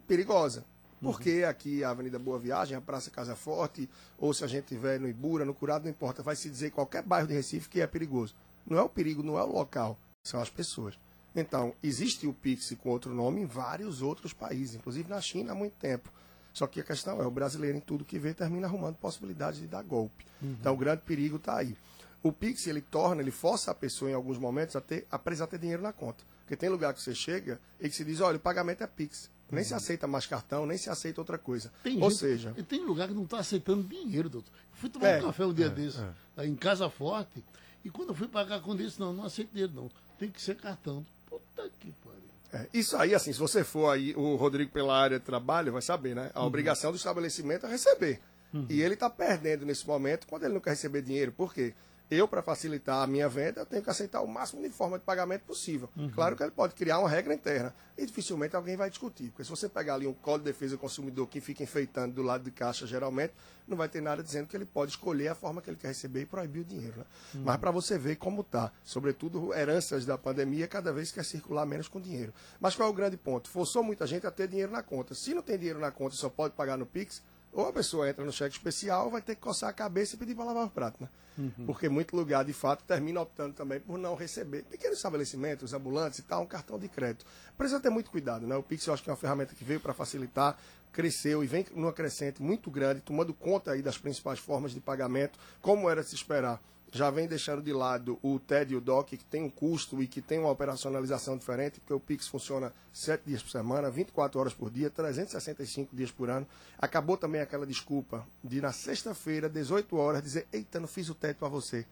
[0.08, 0.64] perigosa.
[1.02, 5.00] Porque aqui a Avenida Boa Viagem, a Praça Casa Forte, ou se a gente estiver
[5.00, 7.88] no Ibura, no Curado, não importa, vai se dizer qualquer bairro de Recife que é
[7.88, 8.36] perigoso.
[8.66, 10.98] Não é o perigo, não é o local, são as pessoas.
[11.36, 15.56] Então, existe o Pix com outro nome em vários outros países, inclusive na China há
[15.56, 16.12] muito tempo.
[16.54, 19.68] Só que a questão é, o brasileiro em tudo que vê termina arrumando possibilidade de
[19.68, 20.26] dar golpe.
[20.42, 20.56] Uhum.
[20.60, 21.76] Então, o grande perigo está aí.
[22.22, 25.48] O Pix, ele torna, ele força a pessoa em alguns momentos a, ter, a precisar
[25.48, 26.24] ter dinheiro na conta.
[26.42, 29.30] Porque tem lugar que você chega e que se diz, olha, o pagamento é Pix.
[29.52, 31.72] Nem se aceita mais cartão, nem se aceita outra coisa.
[31.84, 32.54] Tem Ou gente, seja...
[32.58, 34.52] E tem lugar que não está aceitando dinheiro, doutor.
[34.54, 36.00] Eu fui tomar é, um café um dia é, desse,
[36.38, 36.46] é.
[36.46, 37.44] em Casa Forte,
[37.84, 39.92] e quando eu fui pagar com disse, não, não aceito dinheiro não.
[40.18, 41.06] Tem que ser cartão.
[41.30, 42.22] Puta que pariu.
[42.54, 45.82] É, isso aí, assim, se você for aí, o Rodrigo pela área de trabalho vai
[45.82, 46.30] saber, né?
[46.34, 46.48] A uhum.
[46.48, 48.20] obrigação do estabelecimento é receber.
[48.54, 48.66] Uhum.
[48.70, 51.32] E ele está perdendo nesse momento quando ele não quer receber dinheiro.
[51.32, 51.74] Por quê?
[52.12, 55.06] Eu, para facilitar a minha venda, eu tenho que aceitar o máximo de forma de
[55.06, 55.90] pagamento possível.
[55.96, 56.10] Uhum.
[56.10, 57.74] Claro que ele pode criar uma regra interna.
[57.98, 59.30] E dificilmente alguém vai discutir.
[59.30, 62.22] Porque se você pegar ali um Código de Defesa do Consumidor que fica enfeitando do
[62.22, 63.34] lado de caixa, geralmente,
[63.66, 66.24] não vai ter nada dizendo que ele pode escolher a forma que ele quer receber
[66.24, 66.98] e proibir o dinheiro.
[66.98, 67.06] Né?
[67.36, 67.44] Uhum.
[67.46, 68.74] Mas para você ver como está.
[68.84, 72.34] Sobretudo, heranças da pandemia, cada vez quer circular menos com dinheiro.
[72.60, 73.50] Mas qual é o grande ponto?
[73.50, 75.16] Forçou muita gente a ter dinheiro na conta.
[75.16, 77.22] Se não tem dinheiro na conta e só pode pagar no Pix,
[77.54, 80.36] ou a pessoa entra no cheque especial, vai ter que coçar a cabeça e pedir
[80.36, 81.10] para lavar o prato, né?
[81.38, 81.66] Uhum.
[81.66, 84.64] Porque muito lugar, de fato, termina optando também por não receber.
[84.64, 87.26] Pequenos estabelecimentos, ambulantes e tal, um cartão de crédito.
[87.58, 88.56] Precisa ter muito cuidado, né?
[88.56, 90.58] O Pix eu acho que é uma ferramenta que veio para facilitar,
[90.92, 95.40] cresceu e vem numa crescente muito grande, tomando conta aí das principais formas de pagamento,
[95.62, 96.62] como era de se esperar.
[96.92, 100.08] Já vem deixando de lado o TED e o DOC, que tem um custo e
[100.08, 104.54] que tem uma operacionalização diferente, porque o Pix funciona 7 dias por semana, 24 horas
[104.54, 106.46] por dia, 365 dias por ano.
[106.78, 111.36] Acabou também aquela desculpa de na sexta-feira, 18 horas, dizer, eita, não fiz o TED
[111.40, 111.86] para você.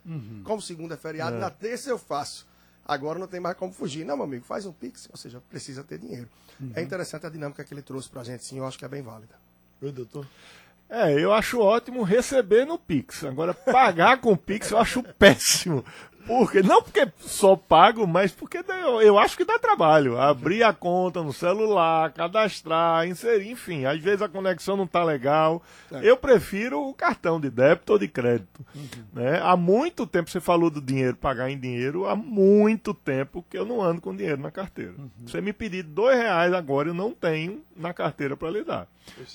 [0.43, 2.45] Como segunda é feriado, na terça eu faço.
[2.85, 4.03] Agora não tem mais como fugir.
[4.03, 6.27] Não, meu amigo, faz um Pix, ou seja, precisa ter dinheiro.
[6.73, 8.88] É interessante a dinâmica que ele trouxe para a gente, sim, eu acho que é
[8.89, 9.35] bem válida.
[9.81, 10.27] Oi, doutor.
[10.89, 13.23] É, eu acho ótimo receber no Pix.
[13.23, 15.86] Agora, pagar com Pix eu acho péssimo.
[16.25, 18.63] Porque, não porque só pago, mas porque
[19.01, 20.19] eu, acho que dá trabalho.
[20.19, 23.86] Abrir a conta no celular, cadastrar, inserir, enfim.
[23.86, 25.62] Às vezes a conexão não tá legal.
[26.01, 28.65] Eu prefiro o cartão de débito ou de crédito.
[29.13, 29.39] Né?
[29.41, 33.65] Há muito tempo, você falou do dinheiro, pagar em dinheiro, há muito tempo que eu
[33.65, 34.93] não ando com dinheiro na carteira.
[35.25, 38.88] Você me pedir dois reais agora, eu não tenho na carteira para lhe dar.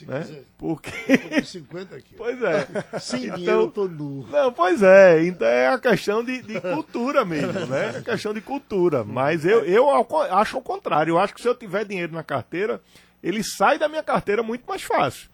[0.07, 0.21] Né?
[0.21, 0.91] quiser, Porque.
[1.09, 2.15] eu tô com 50 aqui.
[2.17, 2.69] Pois é.
[3.01, 4.27] Sem Então- dinheiro eu tô nu.
[4.31, 7.99] Não, pois é, então é a questão de, de cultura mesmo, né?
[7.99, 9.05] É questão de cultura.
[9.05, 9.89] Mas eu, eu
[10.33, 11.13] acho o contrário.
[11.13, 12.81] Eu acho que se eu tiver dinheiro na carteira,
[13.23, 15.29] ele sai da minha carteira muito mais fácil.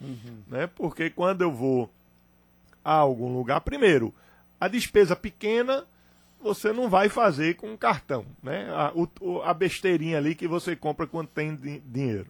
[0.49, 0.69] Né?
[0.75, 1.91] Porque quando eu vou
[2.85, 4.15] a algum lugar, primeiro,
[4.61, 5.85] a despesa pequena
[6.43, 8.67] você não vai fazer com cartão, né?
[8.71, 12.27] A, o- a besteirinha ali que você compra quando tem di- dinheiro.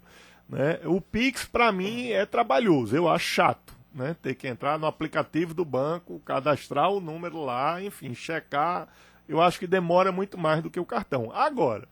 [0.49, 0.81] Né?
[0.85, 2.96] O Pix, para mim, é trabalhoso.
[2.96, 3.73] Eu acho chato.
[3.92, 4.14] Né?
[4.22, 8.88] Ter que entrar no aplicativo do banco, cadastrar o número lá, enfim, checar.
[9.29, 11.31] Eu acho que demora muito mais do que o cartão.
[11.33, 11.88] Agora,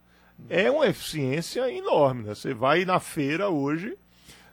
[0.49, 2.25] é uma eficiência enorme.
[2.25, 2.35] Né?
[2.35, 3.97] Você vai na feira hoje,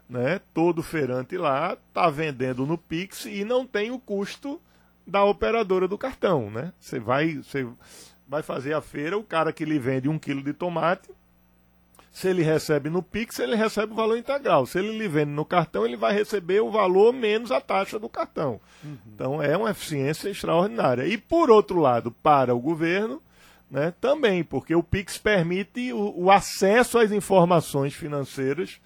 [0.10, 0.39] né?
[0.53, 4.60] todo feirante lá está vendendo no Pix e não tem o custo
[5.05, 6.49] da operadora do cartão.
[6.49, 6.73] Né?
[6.79, 7.67] Você vai, você
[8.27, 11.10] vai fazer a feira, o cara que lhe vende um quilo de tomate,
[12.15, 14.65] se ele recebe no Pix, ele recebe o valor integral.
[14.65, 18.08] Se ele lhe vende no cartão, ele vai receber o valor menos a taxa do
[18.08, 18.60] cartão.
[19.13, 21.06] Então é uma eficiência extraordinária.
[21.06, 23.21] E por outro lado, para o governo,
[23.69, 28.80] né, também, porque o Pix permite o, o acesso às informações financeiras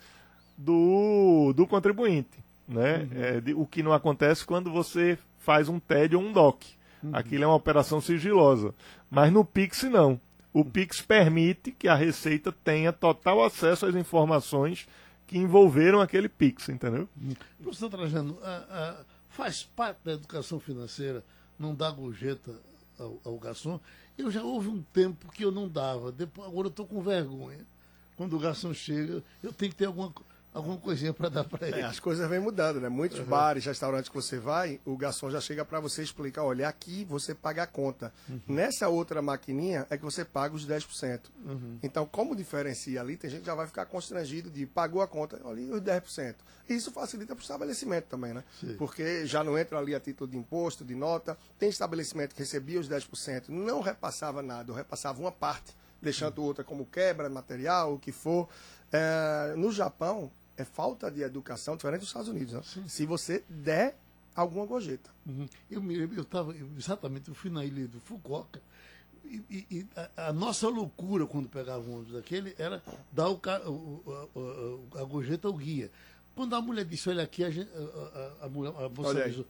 [0.58, 2.40] do, do contribuinte.
[2.68, 3.08] Né?
[3.16, 6.66] É, de- o que não acontece quando você faz um TED ou um DOC.
[7.14, 8.74] Aquilo é uma operação sigilosa.
[9.10, 10.20] Mas no Pix não.
[10.60, 14.88] O Pix permite que a Receita tenha total acesso às informações
[15.28, 17.08] que envolveram aquele Pix, entendeu?
[17.62, 18.38] Professor Trajano,
[19.30, 21.24] faz parte da educação financeira
[21.58, 22.52] não dar gorjeta
[23.00, 23.80] ao, ao garçom?
[24.18, 27.66] Eu já houve um tempo que eu não dava, depois, agora eu estou com vergonha.
[28.18, 30.26] Quando o garçom chega, eu tenho que ter alguma, co-
[30.60, 31.80] alguma coisinha para dar para ele.
[31.80, 32.90] É, as coisas vêm mudando, né?
[32.90, 37.06] Muitos bares, restaurantes que você vai, o garçom já chega para você explicar, olha, aqui
[37.06, 38.14] você paga a conta.
[38.48, 41.22] Nessa outra maquininha é que você paga os 10%.
[41.82, 45.40] Então, como diferencia ali, tem gente que já vai ficar constrangido de pagou a conta,
[45.44, 46.36] olha, os 10%.
[46.70, 48.44] E isso facilita para o estabelecimento também, né?
[48.60, 48.76] Sim.
[48.78, 51.38] Porque já não entra ali a título de imposto, de nota.
[51.58, 56.64] Tem estabelecimento que recebia os 10%, não repassava nada, ou repassava uma parte, deixando outra
[56.64, 58.48] como quebra, material, o que for.
[58.92, 62.54] É, no Japão, é falta de educação, diferente dos Estados Unidos.
[62.54, 62.84] Né?
[62.88, 63.98] Se você der
[64.36, 65.10] alguma gorjeta.
[65.28, 65.48] Uhum.
[65.70, 68.62] Eu me lembro, eu estava exatamente, eu fui na ilha do Fukuoka
[69.26, 73.34] e, e- e a, a nossa loucura quando pegava um ônibus daquele era dar o,
[73.70, 75.92] o- o- a gorjeta ao guia.
[76.36, 78.90] Quando a mulher disse, olha aqui, a, a, a- a mulher- a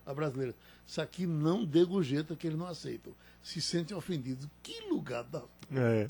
[0.08, 0.56] a brasileira,
[0.88, 3.14] isso aqui não dê gorjeta que eles não aceitam.
[3.44, 4.48] Se sentem ofendidos.
[4.64, 5.44] Que lugar da.
[5.72, 6.08] É.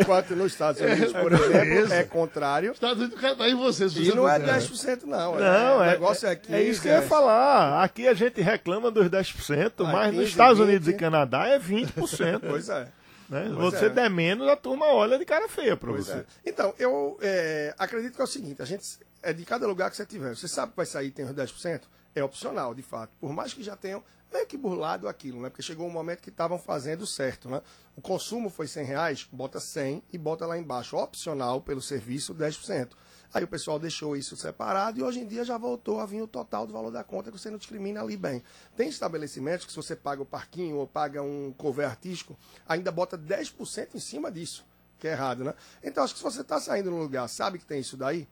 [0.00, 2.72] Enquanto nos Estados Unidos, por exemplo, é contrário.
[2.72, 4.58] Estados Unidos, aí você, se E não é der.
[4.58, 5.36] 10%, não.
[5.38, 6.52] Não, o é, negócio é 15%.
[6.54, 7.82] é isso que eu ia falar.
[7.82, 10.68] Aqui a gente reclama dos 10%, Ah, mas 15, nos Estados 20.
[10.68, 12.40] Unidos e Canadá é 20%.
[12.48, 12.88] Pois é.
[13.28, 13.50] né?
[13.56, 13.88] Você é.
[13.90, 16.12] der menos, a turma olha de cara feia para você.
[16.12, 16.24] é.
[16.44, 18.84] Então, eu é, acredito que é o seguinte, a gente
[19.22, 20.34] é de cada lugar que você tiver.
[20.34, 21.80] Você sabe que vai sair e tem os 10%?
[22.16, 23.12] É opcional, de fato.
[23.20, 24.02] Por mais que já tenham
[24.32, 25.50] meio que burlado aquilo, né?
[25.50, 27.60] Porque chegou um momento que estavam fazendo certo, né?
[27.94, 32.92] O consumo foi 100 reais, bota 100 e bota lá embaixo, opcional pelo serviço, 10%.
[33.34, 36.26] Aí o pessoal deixou isso separado e hoje em dia já voltou a vir o
[36.26, 38.42] total do valor da conta que você não discrimina ali bem.
[38.74, 42.34] Tem estabelecimentos que se você paga o parquinho ou paga um cover artístico,
[42.66, 44.64] ainda bota 10% em cima disso,
[44.98, 45.52] que é errado, né?
[45.82, 48.26] Então acho que se você está saindo num lugar, sabe que tem isso daí,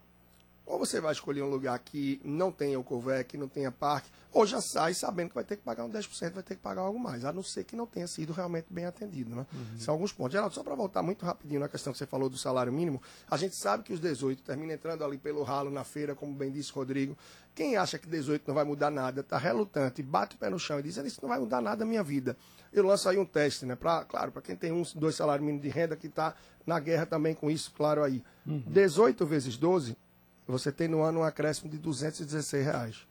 [0.67, 4.09] ou você vai escolher um lugar que não tenha o cover, que não tenha parque,
[4.33, 6.83] ou já sai sabendo que vai ter que pagar um 10%, vai ter que pagar
[6.83, 9.35] algo mais, a não ser que não tenha sido realmente bem atendido.
[9.35, 9.47] Né?
[9.79, 10.33] São alguns pontos.
[10.33, 13.01] Geraldo, só para voltar muito rapidinho na questão que você falou do salário mínimo,
[13.31, 16.51] a gente sabe que os 18 termina entrando ali pelo ralo na feira, como bem
[16.51, 17.17] disse Rodrigo.
[17.55, 20.81] Quem acha que 18 não vai mudar nada, está relutante, bate o pé no chão
[20.81, 22.37] e diz, isso não vai mudar nada na minha vida.
[22.73, 23.77] Eu lanço aí um teste, né?
[23.77, 26.35] Pra, claro, para quem tem um, dois salários mínimos de renda, que está
[26.67, 28.21] na guerra também com isso, claro aí.
[28.67, 29.97] 18 vezes 12,
[30.53, 33.07] você tem no ano um acréscimo de 216 reais.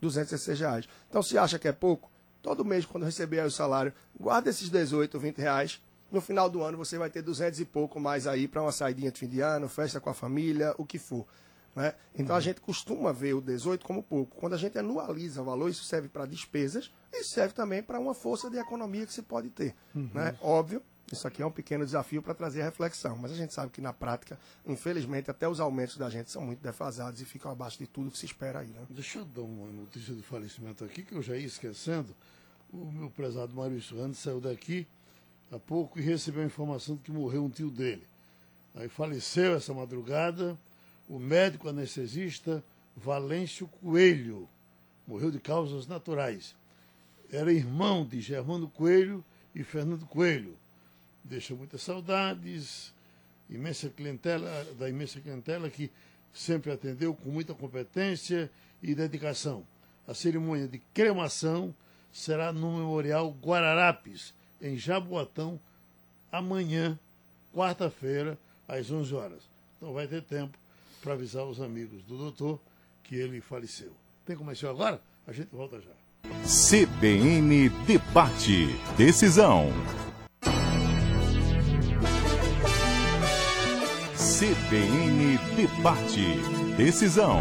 [0.00, 0.88] 216 reais.
[1.08, 2.10] Então, se acha que é pouco,
[2.42, 5.80] todo mês, quando receber o salário, guarda esses 18, 20 reais.
[6.10, 9.12] No final do ano você vai ter 200 e pouco mais aí para uma saidinha
[9.12, 11.26] de fim de ano, festa com a família, o que for.
[11.76, 11.94] Né?
[12.14, 14.36] Então a gente costuma ver o 18 como pouco.
[14.40, 18.14] Quando a gente anualiza o valor, isso serve para despesas e serve também para uma
[18.14, 19.74] força de economia que se pode ter.
[19.94, 20.34] Né?
[20.40, 23.80] Óbvio, isso aqui é um pequeno desafio para trazer reflexão, mas a gente sabe que
[23.80, 27.86] na prática, infelizmente, até os aumentos da gente são muito defasados e ficam abaixo de
[27.86, 28.68] tudo que se espera aí.
[28.68, 28.86] Né?
[28.90, 32.14] Deixa eu dar uma notícia de falecimento aqui, que eu já ia esquecendo.
[32.70, 34.86] O meu prezado Maurício Randes saiu daqui
[35.50, 38.06] há pouco e recebeu a informação de que morreu um tio dele.
[38.74, 40.56] Aí faleceu essa madrugada
[41.08, 42.62] o médico anestesista
[42.94, 44.48] Valêncio Coelho.
[45.06, 46.54] Morreu de causas naturais.
[47.32, 50.54] Era irmão de Germano Coelho e Fernando Coelho.
[51.24, 52.92] Deixa muitas saudades,
[53.50, 55.90] imensa clientela, da imensa clientela que
[56.32, 58.50] sempre atendeu com muita competência
[58.82, 59.66] e dedicação.
[60.06, 61.74] A cerimônia de cremação
[62.12, 65.60] será no Memorial Guararapes, em Jaboatão,
[66.32, 66.98] amanhã,
[67.54, 69.42] quarta-feira, às 11 horas.
[69.76, 70.56] Então vai ter tempo
[71.02, 72.60] para avisar os amigos do doutor
[73.04, 73.92] que ele faleceu.
[74.24, 75.00] Tem comercial agora?
[75.26, 75.90] A gente volta já.
[76.44, 78.66] CBN Debate.
[78.96, 79.68] Decisão.
[84.38, 86.22] CBN Debate.
[86.76, 87.40] Decisão.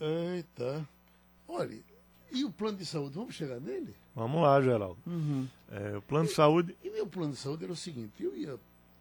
[0.00, 0.86] Eita.
[1.46, 1.78] Olha,
[2.30, 3.14] e o plano de saúde?
[3.14, 3.94] Vamos chegar nele?
[4.14, 4.98] Vamos lá, Geraldo.
[5.70, 6.76] É, o plano de saúde.
[6.82, 8.58] E meu plano de saúde era o seguinte: eu ia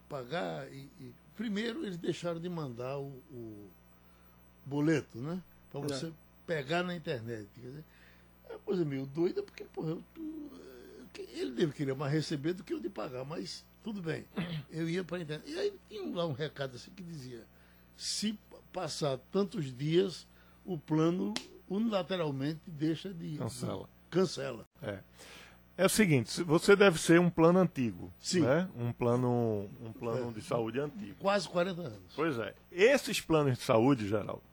[0.09, 0.87] pagar e.
[0.99, 3.67] e- primeiro, eles deixaram de mandar o, o
[4.65, 5.41] boleto, né?
[5.71, 6.11] Para você
[6.45, 7.47] pegar na internet.
[7.55, 7.83] Quer dizer,
[8.49, 10.51] é uma coisa meio doida, porque, porra, eu, tu-
[11.19, 14.25] ele deve querer mais receber do que eu de pagar, mas tudo bem.
[14.71, 15.51] Eu ia para a internet.
[15.51, 17.45] E aí tinha lá um recado assim que dizia:
[17.97, 18.37] se
[18.71, 20.25] passar tantos dias,
[20.63, 21.33] o plano
[21.67, 23.37] unilateralmente deixa de.
[23.37, 23.89] Cancela.
[24.09, 24.65] Cancela.
[24.81, 24.99] É.
[25.77, 28.13] É o seguinte, se- você deve ser um plano antigo.
[28.19, 28.41] Sim.
[28.41, 28.69] Né?
[28.77, 31.15] Um plano, um plano de saúde antigo.
[31.19, 32.13] Quase 40 anos.
[32.15, 32.53] Pois é.
[32.71, 34.43] Esses planos de saúde, Geraldo,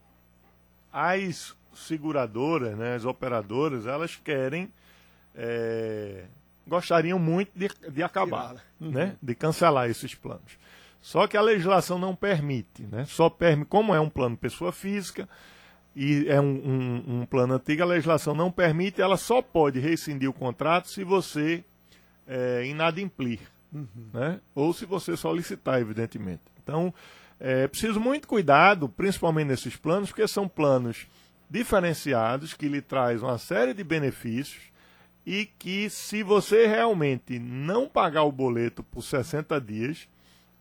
[0.92, 4.72] as seguradoras, né, as operadoras, elas querem,
[5.34, 6.24] é,
[6.68, 10.58] gostariam muito de, de acabar, né, de cancelar esses planos.
[11.00, 13.04] Só que a legislação não permite, né?
[13.06, 15.28] Só permite, como é um plano pessoa física
[15.94, 20.28] e é um, um- um plano antigo, a legislação não permite, ela só pode rescindir
[20.28, 21.64] o contrato se você
[22.26, 23.40] é, inadimplir,
[24.12, 24.40] né?
[24.54, 26.42] ou se você solicitar, evidentemente.
[26.62, 26.92] Então,
[27.40, 31.06] é preciso muito cuidado, principalmente nesses planos, porque são planos
[31.48, 34.62] diferenciados que lhe traz uma série de benefícios
[35.29, 40.09] e que se você realmente não pagar o boleto por 60 dias,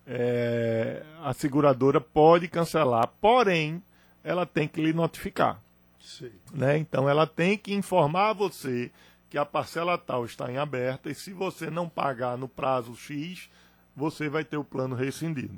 [0.05, 3.81] é, a seguradora pode cancelar, porém
[4.21, 5.57] ela tem que lhe notificar.
[6.01, 6.33] Sei.
[6.53, 6.77] Né?
[6.77, 8.91] Então ela tem que informar você
[9.29, 13.49] que a parcela tal está em aberta e se você não pagar no prazo X,
[13.95, 15.57] você vai ter o plano rescindido.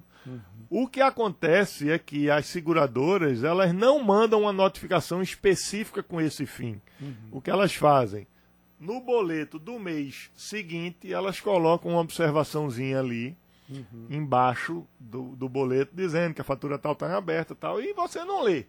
[0.70, 6.46] O que acontece é que as seguradoras elas não mandam uma notificação específica com esse
[6.46, 6.80] fim.
[7.32, 8.28] O que elas fazem?
[8.80, 13.36] No boleto do mês seguinte, elas colocam uma observaçãozinha ali
[14.10, 17.94] embaixo do, do boleto dizendo que a fatura tal está em aberta e tal, e
[17.94, 18.66] você não lê.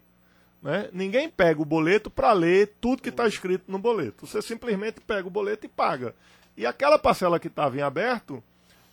[0.63, 0.91] Né?
[0.93, 4.27] Ninguém pega o boleto para ler tudo que está escrito no boleto.
[4.27, 6.15] Você simplesmente pega o boleto e paga.
[6.57, 8.43] E aquela parcela que estava em aberto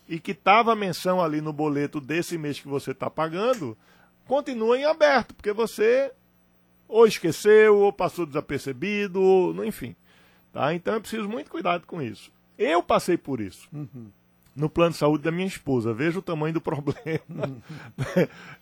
[0.07, 3.78] e que estava a menção ali no boleto desse mês que você está pagando,
[4.26, 6.11] continua em aberto, porque você
[6.88, 9.93] ou esqueceu, ou passou desapercebido, ou, enfim.
[10.58, 10.74] Tá?
[10.74, 12.32] Então é preciso muito cuidado com isso.
[12.58, 13.70] Eu passei por isso
[14.55, 15.93] no plano de saúde da minha esposa.
[15.93, 17.62] Veja o tamanho do problema.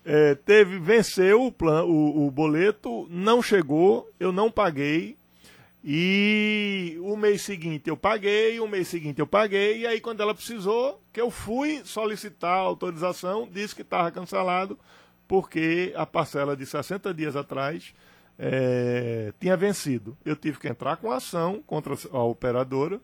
[0.03, 5.15] É, teve, venceu o, plan, o, o boleto, não chegou, eu não paguei.
[5.81, 10.35] E o mês seguinte eu paguei, o mês seguinte eu paguei, e aí quando ela
[10.35, 14.77] precisou, que eu fui solicitar a autorização, disse que estava cancelado,
[15.27, 17.93] porque a parcela de 60 dias atrás
[18.37, 20.17] é, tinha vencido.
[20.25, 22.99] Eu tive que entrar com ação contra a operadora,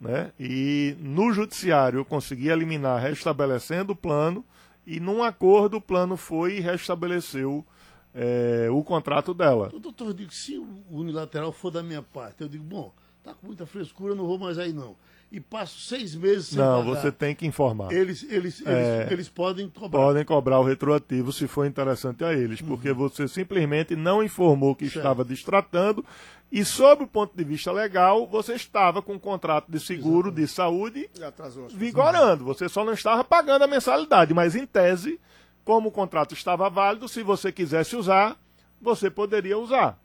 [0.00, 0.32] né?
[0.38, 4.44] E no judiciário eu consegui eliminar, restabelecendo o plano,
[4.86, 7.64] e num acordo o plano foi e restabeleceu
[8.14, 9.70] é, o contrato dela.
[9.72, 13.34] O doutor diz que se o unilateral for da minha parte, eu digo, bom, tá
[13.34, 14.96] com muita frescura, não vou mais aí não.
[15.32, 17.00] E passo seis meses sem Não, pagar.
[17.02, 17.92] você tem que informar.
[17.92, 19.08] Eles, eles, eles, É.
[19.10, 19.98] eles podem cobrar.
[20.00, 24.84] Podem cobrar o retroativo se for interessante a eles, porque você simplesmente não informou que
[24.84, 24.98] Certo.
[24.98, 26.04] estava distratando
[26.52, 30.46] e, sob o ponto de vista legal, você estava com um contrato de seguro de
[30.46, 31.10] saúde
[31.72, 32.44] vigorando.
[32.44, 35.18] Você só não estava pagando a mensalidade, mas em tese,
[35.64, 38.36] como o contrato estava válido, se você quisesse usar,
[38.80, 39.98] você poderia usar.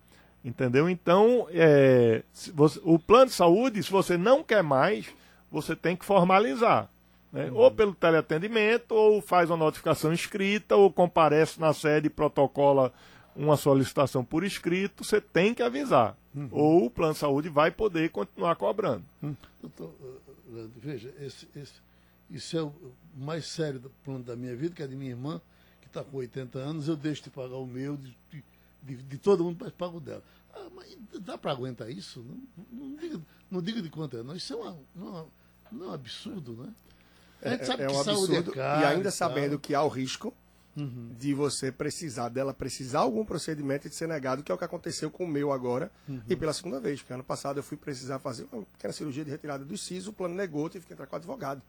[0.44, 0.90] Entendeu?
[0.90, 2.24] Então, é,
[2.54, 5.08] você, o plano de saúde, se você não quer mais,
[5.52, 6.90] você tem que formalizar.
[7.32, 7.50] Né?
[7.50, 7.58] Uhum.
[7.58, 12.94] Ou pelo teleatendimento, ou faz uma notificação escrita, ou comparece na sede e protocola
[13.36, 16.18] uma solicitação por escrito, você tem que avisar.
[16.36, 16.50] Uhum.
[16.52, 19.04] Ou o plano de saúde vai poder continuar cobrando.
[19.22, 19.36] Uhum.
[19.62, 21.74] Doutor, uh, veja, esse, esse,
[22.30, 22.74] isso é o
[23.16, 25.42] mais sério do plano da minha vida, que é de minha irmã,
[25.82, 28.44] que está com 80 anos, eu deixo de pagar o meu, de, de,
[28.82, 30.24] de, de todo mundo, mas pago dela.
[30.54, 32.24] Ah, mas dá para aguentar isso?
[32.24, 33.22] Não, não, diga,
[33.52, 34.36] não diga de quanto é, não.
[34.36, 35.28] Isso é uma, uma,
[35.72, 36.74] não é um absurdo, né?
[37.42, 38.52] A gente é, sabe é, é um absurdo.
[38.52, 40.34] É caro, e ainda sabendo que há o risco
[40.76, 41.12] uhum.
[41.18, 44.64] de você precisar, dela precisar algum procedimento e de ser negado, que é o que
[44.64, 46.22] aconteceu com o meu agora, uhum.
[46.28, 47.02] e pela segunda vez.
[47.02, 50.14] Porque ano passado eu fui precisar fazer uma pequena cirurgia de retirada do siso, o
[50.14, 51.62] plano negou, tive que entrar com o advogado.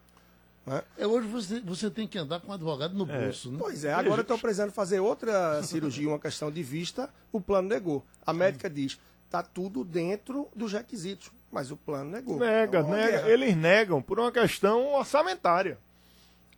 [0.67, 0.83] Né?
[0.99, 3.25] É, hoje você, você tem que andar com um advogado no é.
[3.25, 3.59] bolso, né?
[3.59, 7.69] Pois é, agora eu estou precisando fazer outra cirurgia, uma questão de vista, o plano
[7.69, 8.05] negou.
[8.27, 12.39] A médica diz, está tudo dentro dos requisitos, mas o plano negou.
[12.39, 13.29] Nega, então, nega.
[13.29, 15.79] Eles negam por uma questão orçamentária.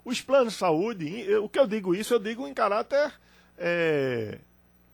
[0.04, 3.12] Os planos de saúde, o que eu digo isso, eu digo em caráter
[3.56, 4.38] é,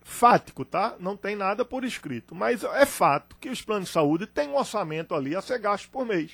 [0.02, 0.96] fático, tá?
[0.98, 2.34] Não tem nada por escrito.
[2.34, 5.88] Mas é fato que os planos de saúde têm um orçamento ali a ser gasto
[5.90, 6.32] por mês.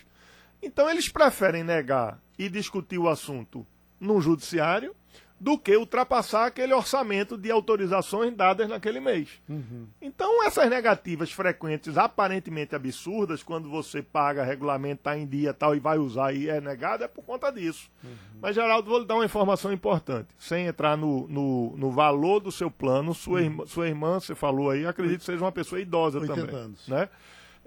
[0.61, 3.66] Então eles preferem negar e discutir o assunto
[4.01, 4.95] no judiciário
[5.39, 9.28] do que ultrapassar aquele orçamento de autorizações dadas naquele mês.
[9.49, 9.87] Uhum.
[10.01, 15.80] Então, essas negativas frequentes, aparentemente absurdas, quando você paga, regulamento, está em dia tal e
[15.80, 17.91] vai usar e é negado, é por conta disso.
[18.03, 18.11] Uhum.
[18.41, 22.53] Mas, Geraldo, vou lhe dar uma informação importante, sem entrar no, no, no valor do
[22.53, 23.12] seu plano.
[23.12, 23.45] Sua, uhum.
[23.45, 26.55] irmã, sua irmã, você falou aí, acredito que seja uma pessoa idosa também.
[26.55, 26.89] Anos.
[26.89, 27.09] Né?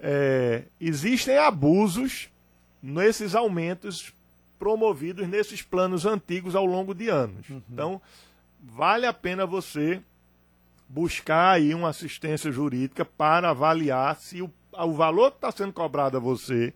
[0.00, 2.28] É, existem abusos
[2.82, 4.12] nesses aumentos
[4.58, 7.48] promovidos nesses planos antigos ao longo de anos.
[7.48, 7.62] Uhum.
[7.70, 8.02] Então,
[8.60, 10.02] vale a pena você
[10.88, 16.16] buscar aí uma assistência jurídica para avaliar se o, o valor que está sendo cobrado
[16.16, 16.72] a você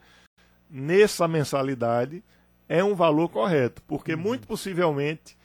[0.70, 2.22] nessa mensalidade
[2.68, 4.20] é um valor correto, porque uhum.
[4.20, 5.36] muito possivelmente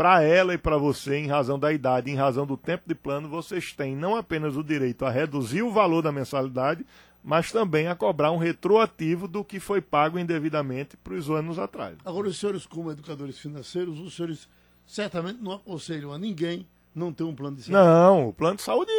[0.00, 3.28] para ela e para você, em razão da idade, em razão do tempo de plano,
[3.28, 6.86] vocês têm não apenas o direito a reduzir o valor da mensalidade,
[7.22, 11.96] mas também a cobrar um retroativo do que foi pago indevidamente para os anos atrás.
[12.04, 14.48] Agora, os senhores, como educadores financeiros, os senhores
[14.86, 17.78] certamente não aconselham a ninguém não ter um plano de saúde.
[17.78, 18.92] Não, o plano de saúde.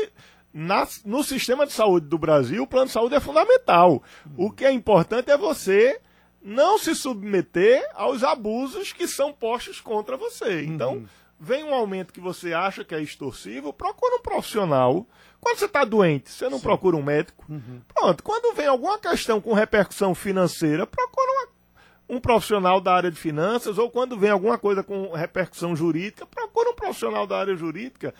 [0.54, 4.04] Na, no sistema de saúde do Brasil, o plano de saúde é fundamental.
[4.38, 6.00] O que é importante é você
[6.44, 10.64] não se submeter aos abusos que são postos contra você.
[10.64, 11.06] Então, uhum.
[11.44, 15.08] Vem um aumento que você acha que é extorsivo, procura um profissional
[15.42, 16.64] quando você está doente, você não Sim.
[16.64, 17.44] procura um médico.
[17.50, 17.82] Uhum.
[17.92, 23.20] Pronto, quando vem alguma questão com repercussão financeira, procura uma, um profissional da área de
[23.20, 28.14] finanças, ou quando vem alguma coisa com repercussão jurídica, procura um profissional da área jurídica.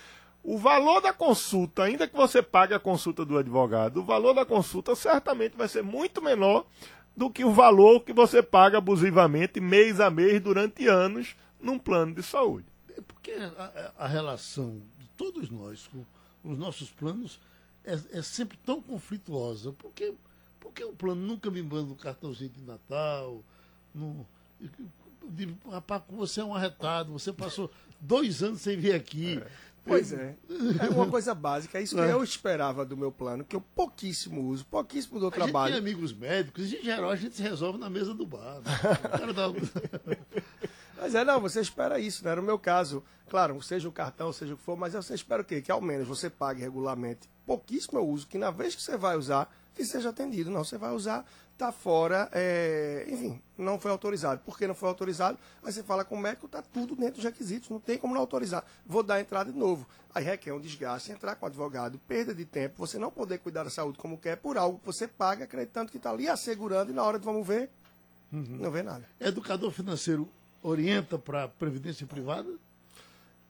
[0.44, 4.44] O valor da consulta, ainda que você pague a consulta do advogado, o valor da
[4.44, 6.66] consulta certamente vai ser muito menor
[7.16, 12.16] do que o valor que você paga abusivamente mês a mês durante anos num plano
[12.16, 12.71] de saúde.
[13.22, 16.04] Porque a, a relação de todos nós com
[16.44, 17.40] os nossos planos
[17.86, 19.72] é, é sempre tão conflituosa.
[19.74, 20.14] Porque,
[20.60, 23.44] porque o plano nunca me manda um cartãozinho de Natal.
[23.94, 24.26] Não,
[25.30, 29.38] digo, rapaz, você é um arretado, você passou dois anos sem vir aqui.
[29.38, 29.72] É.
[29.84, 30.36] Pois é.
[30.80, 31.80] É uma coisa básica.
[31.80, 32.12] É isso que é.
[32.12, 35.74] eu esperava do meu plano, que eu pouquíssimo uso, pouquíssimo do a trabalho.
[35.74, 38.62] Gente tem amigos médicos, em geral a gente se resolve na mesa do bar.
[39.22, 39.34] Né?
[39.34, 40.16] Dá...
[41.02, 42.36] Mas é, não, você espera isso, né?
[42.36, 45.46] No meu caso, claro, seja o cartão, seja o que for, mas você espera o
[45.46, 45.60] quê?
[45.60, 49.18] Que ao menos você pague regularmente pouquíssimo eu uso, que na vez que você vai
[49.18, 50.52] usar, que seja atendido.
[50.52, 51.26] Não, você vai usar,
[51.58, 53.08] tá fora, é...
[53.10, 54.42] enfim, não foi autorizado.
[54.46, 55.40] Por que não foi autorizado?
[55.64, 58.22] Aí você fala com o médico, tá tudo dentro dos requisitos, não tem como não
[58.22, 58.64] autorizar.
[58.86, 59.88] Vou dar entrada de novo.
[60.14, 63.64] Aí requer um desgaste, entrar com o advogado, perda de tempo, você não poder cuidar
[63.64, 66.94] da saúde como quer por algo que você paga, acreditando que está ali assegurando e
[66.94, 67.72] na hora de vamos ver,
[68.32, 68.58] uhum.
[68.60, 69.10] não vê nada.
[69.20, 70.30] Educador financeiro
[70.62, 72.50] orienta para a previdência privada?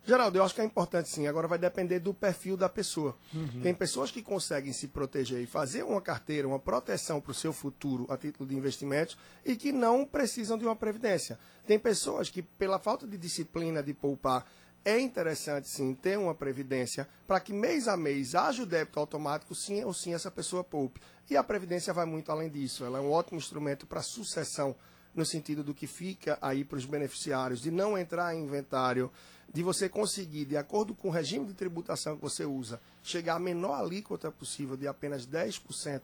[0.03, 1.27] Geraldo, eu acho que é importante sim.
[1.27, 3.15] Agora vai depender do perfil da pessoa.
[3.33, 3.61] Uhum.
[3.61, 7.53] Tem pessoas que conseguem se proteger e fazer uma carteira, uma proteção para o seu
[7.53, 11.37] futuro a título de investimentos e que não precisam de uma previdência.
[11.67, 14.47] Tem pessoas que, pela falta de disciplina de poupar,
[14.83, 19.53] é interessante sim ter uma previdência para que mês a mês haja o débito automático,
[19.53, 20.99] sim ou sim essa pessoa poupe.
[21.29, 22.83] E a previdência vai muito além disso.
[22.83, 24.75] Ela é um ótimo instrumento para sucessão
[25.13, 29.11] no sentido do que fica aí para os beneficiários, de não entrar em inventário,
[29.53, 33.39] de você conseguir, de acordo com o regime de tributação que você usa, chegar à
[33.39, 36.01] menor alíquota possível de apenas 10%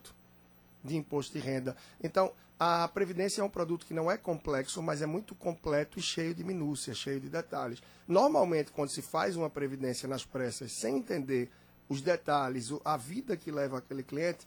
[0.84, 1.76] de imposto de renda.
[2.02, 6.02] Então, a Previdência é um produto que não é complexo, mas é muito completo e
[6.02, 7.80] cheio de minúcias, cheio de detalhes.
[8.06, 11.50] Normalmente, quando se faz uma Previdência nas pressas, sem entender
[11.88, 14.46] os detalhes, a vida que leva aquele cliente,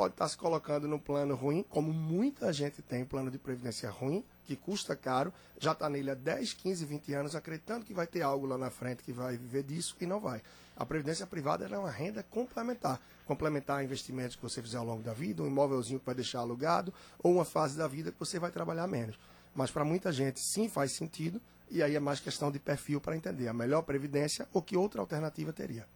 [0.00, 4.24] pode estar se colocando no plano ruim, como muita gente tem plano de previdência ruim,
[4.46, 8.22] que custa caro, já está nele há 10, 15, 20 anos, acreditando que vai ter
[8.22, 10.40] algo lá na frente que vai viver disso e não vai.
[10.74, 15.12] A previdência privada é uma renda complementar, complementar investimentos que você fizer ao longo da
[15.12, 18.50] vida, um imóvelzinho que vai deixar alugado, ou uma fase da vida que você vai
[18.50, 19.18] trabalhar menos.
[19.54, 21.38] Mas para muita gente sim faz sentido,
[21.70, 25.02] e aí é mais questão de perfil para entender a melhor previdência ou que outra
[25.02, 25.86] alternativa teria.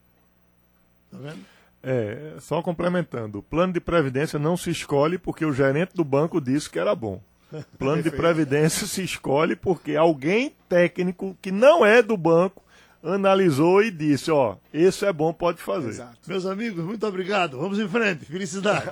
[1.11, 1.63] Tá vendo?
[1.85, 6.41] É, só complementando, o plano de previdência não se escolhe porque o gerente do banco
[6.41, 7.20] disse que era bom.
[7.78, 12.64] Plano de previdência se escolhe porque alguém técnico que não é do banco
[13.03, 15.91] analisou e disse, ó, esse é bom, pode fazer.
[15.91, 16.18] Exato.
[16.26, 17.59] Meus amigos, muito obrigado.
[17.59, 18.24] Vamos em frente.
[18.24, 18.91] Felicidade.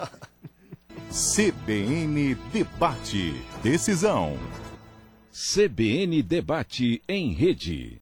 [1.11, 3.35] CBN Debate.
[3.63, 4.39] Decisão.
[5.33, 7.91] CBN Debate em Rede.